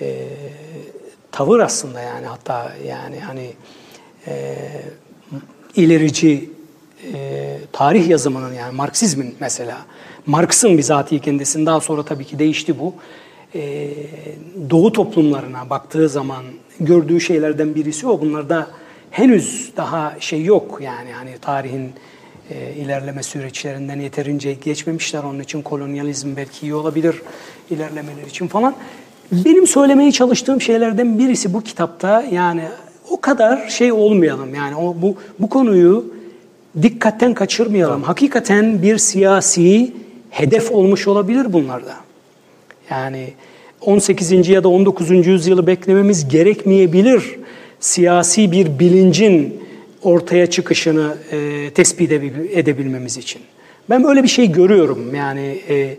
[0.00, 0.28] e,
[1.36, 3.52] tavır aslında yani hatta yani hani
[4.26, 4.56] e,
[5.74, 6.50] ilerici
[7.14, 9.76] e, tarih yazımının yani Marksizmin mesela
[10.26, 12.94] Marx'ın bizatihi kendisinin daha sonra tabii ki değişti bu.
[13.54, 13.88] E,
[14.70, 16.44] Doğu toplumlarına baktığı zaman
[16.80, 18.20] gördüğü şeylerden birisi o.
[18.20, 18.68] Bunlarda
[19.10, 21.92] henüz daha şey yok yani hani tarihin
[22.50, 25.22] e, ilerleme süreçlerinden yeterince geçmemişler.
[25.22, 27.22] Onun için kolonyalizm belki iyi olabilir
[27.70, 28.76] ilerlemeler için falan.
[29.32, 32.62] Benim söylemeye çalıştığım şeylerden birisi bu kitapta yani
[33.10, 36.14] o kadar şey olmayalım yani o bu bu konuyu
[36.82, 38.02] dikkatten kaçırmayalım.
[38.02, 39.92] Hakikaten bir siyasi
[40.30, 41.94] hedef olmuş olabilir bunlarda.
[42.90, 43.32] Yani
[43.80, 44.48] 18.
[44.48, 45.26] ya da 19.
[45.26, 47.36] yüzyılı beklememiz gerekmeyebilir.
[47.80, 49.60] Siyasi bir bilincin
[50.02, 53.42] ortaya çıkışını e, tespit edebilmemiz için.
[53.90, 55.14] Ben böyle bir şey görüyorum.
[55.14, 55.96] Yani e,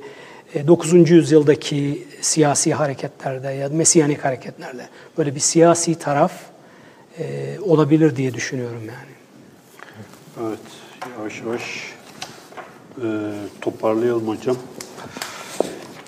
[0.68, 0.94] 9.
[0.94, 6.32] E, yüzyıldaki siyasi hareketlerde ya Mesiyanik hareketlerde böyle bir siyasi taraf
[7.20, 9.18] e, olabilir diye düşünüyorum yani.
[10.42, 10.60] Evet,
[11.18, 11.62] yavaş yavaş
[13.04, 13.08] e,
[13.62, 14.56] toparlayalım hocam.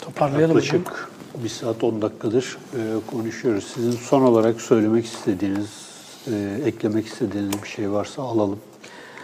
[0.02, 1.44] Toparlayalım Yaklaşık hocam.
[1.44, 2.80] bir saat 10 dakikadır e,
[3.12, 3.68] konuşuyoruz.
[3.74, 5.70] Sizin son olarak söylemek istediğiniz
[6.28, 8.60] e, eklemek istediğiniz bir şey varsa alalım.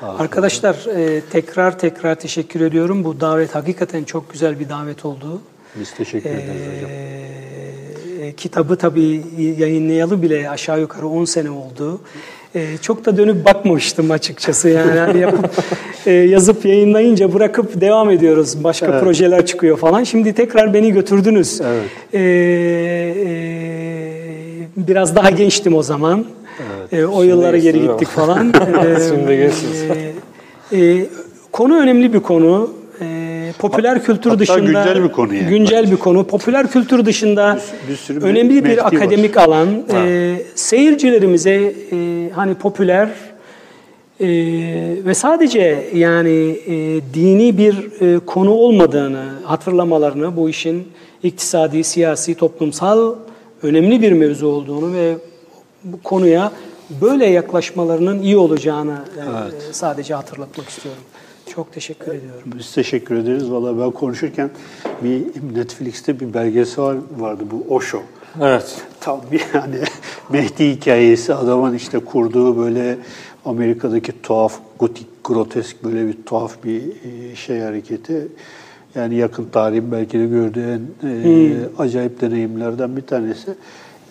[0.02, 3.04] Arkadaşlar e, tekrar tekrar teşekkür ediyorum.
[3.04, 5.42] Bu davet hakikaten çok güzel bir davet oldu.
[5.80, 6.92] Biz teşekkür ederiz hocam.
[8.22, 9.24] E, kitabı tabii
[9.58, 12.02] yayınlayalı bile aşağı yukarı 10 sene oldu.
[12.56, 15.50] E, çok da dönüp bakmamıştım açıkçası yani, yani yapıp
[16.06, 18.64] e, yazıp yayınlayınca bırakıp devam ediyoruz.
[18.64, 19.02] Başka evet.
[19.02, 20.04] projeler çıkıyor falan.
[20.04, 21.62] Şimdi tekrar beni götürdünüz.
[21.62, 21.90] Evet.
[22.14, 23.36] E, e,
[24.78, 26.26] biraz daha gençtim o zaman.
[26.60, 26.94] Evet.
[26.94, 28.50] E, o yıllara geri gittik falan.
[28.86, 29.84] e, Şimdi geçsiz.
[30.72, 31.08] E, e,
[31.52, 32.70] konu önemli bir konu.
[33.02, 35.50] E, popüler kültür Hatta dışında güncel bir konu yani.
[35.50, 36.28] Güncel bir konu.
[36.28, 39.44] Popüler kültür dışında bir, bir sürü önemli bir akademik var.
[39.44, 39.68] alan.
[39.94, 43.10] E, seyircilerimize e, hani popüler
[44.20, 44.28] e,
[45.06, 50.88] ve sadece yani e, dini bir e, konu olmadığını hatırlamalarını, bu işin
[51.24, 53.16] iktisadi, siyasi, toplumsal
[53.64, 55.16] önemli bir mevzu olduğunu ve
[55.86, 56.52] bu konuya
[57.02, 59.54] böyle yaklaşmalarının iyi olacağını e, evet.
[59.72, 61.04] sadece hatırlatmak istiyorum.
[61.54, 62.44] Çok teşekkür ediyorum.
[62.46, 63.52] Biz teşekkür ederiz.
[63.52, 64.50] Valla ben konuşurken
[65.04, 65.24] bir
[65.56, 68.02] Netflix'te bir belgesel vardı bu Osho.
[68.42, 68.82] Evet.
[69.02, 69.76] Tam bir yani
[70.30, 72.98] Mehdi hikayesi adamın işte kurduğu böyle
[73.46, 78.28] Amerika'daki tuhaf gotik grotesk böyle bir tuhaf bir e, şey hareketi.
[78.96, 83.56] Yani yakın tarihin belki de gördüğü en e, acayip deneyimlerden bir tanesi.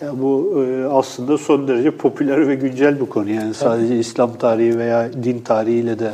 [0.01, 3.29] Ya bu e, aslında son derece popüler ve güncel bir konu.
[3.29, 6.11] Yani sadece İslam tarihi veya din tarihiyle de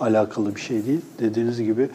[0.00, 1.00] alakalı bir şey değil.
[1.20, 1.88] Dediğiniz gibi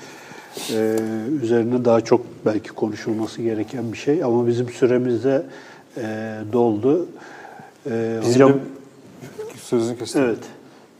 [0.74, 0.96] e,
[1.44, 4.24] üzerine daha çok belki konuşulması gereken bir şey.
[4.24, 5.44] Ama bizim süremiz de
[5.98, 6.04] e,
[6.54, 7.08] doldu.
[7.92, 8.60] E, Bizim hocam, de-
[9.62, 10.22] Sözünü kestim.
[10.24, 10.40] evet.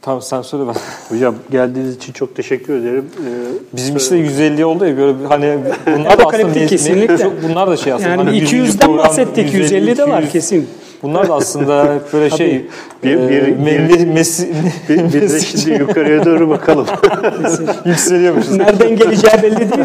[0.06, 0.74] Tamam sen söyle ben.
[1.16, 3.04] Hocam geldiğiniz için çok teşekkür ederim.
[3.18, 7.18] E, Bizim işte 150 oldu ya böyle hani bunlar da aslında kesinlikle.
[7.18, 8.08] çok bunlar da şey aslında.
[8.10, 8.52] Yani hani 100.
[8.52, 10.32] 200'den program, bahsettik, 150 de var 200.
[10.32, 10.68] kesin.
[11.02, 12.66] Bunlar da aslında hep böyle şey
[13.04, 13.28] Bir- e,
[13.66, 14.52] bir- mesi-
[14.88, 16.86] biz de şimdi yukarıya doğru bakalım.
[17.84, 18.56] yükseliyormuşuz.
[18.56, 19.84] Nereden geleceği belli değil.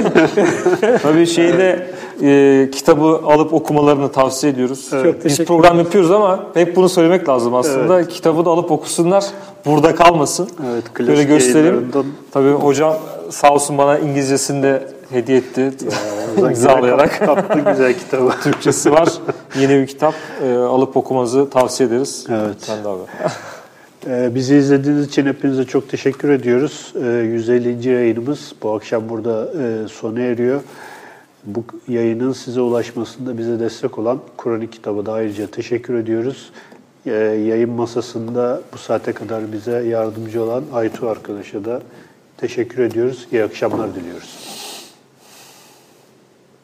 [1.03, 1.87] Tabii şeyde
[2.23, 4.89] e, kitabı alıp okumalarını tavsiye ediyoruz.
[4.89, 8.07] Çok Biz program yapıyoruz ama hep bunu söylemek lazım aslında.
[8.07, 9.25] Kitabı da alıp okusunlar.
[9.65, 10.49] Burada kalmasın.
[10.73, 11.65] Evet, klasik Böyle göstereyim.
[11.75, 12.93] yayınlarından- Tabii hocam
[13.31, 15.71] sağ olsun bana İngilizcesini de hediye etti.
[16.37, 17.19] İmzalayarak.
[17.25, 18.31] Tatlı güzel kitabı.
[18.43, 19.09] Türkçesi var.
[19.59, 20.13] Yeni bir kitap.
[20.43, 22.25] E, alıp okumanızı tavsiye ederiz.
[22.29, 22.55] Evet.
[22.59, 23.01] Sen de abi.
[24.07, 26.93] Ee, Bizi izlediğiniz için hepinize çok teşekkür ediyoruz.
[27.03, 27.89] Ee, 150.
[27.89, 30.61] yayınımız bu akşam burada e, sona eriyor.
[31.45, 36.51] Bu yayının size ulaşmasında bize destek olan Kronik kitabı da ayrıca teşekkür ediyoruz.
[37.05, 41.81] Yayın masasında bu saate kadar bize yardımcı olan Aytu arkadaşa da
[42.41, 43.27] teşekkür ediyoruz.
[43.31, 44.60] İyi akşamlar diliyoruz.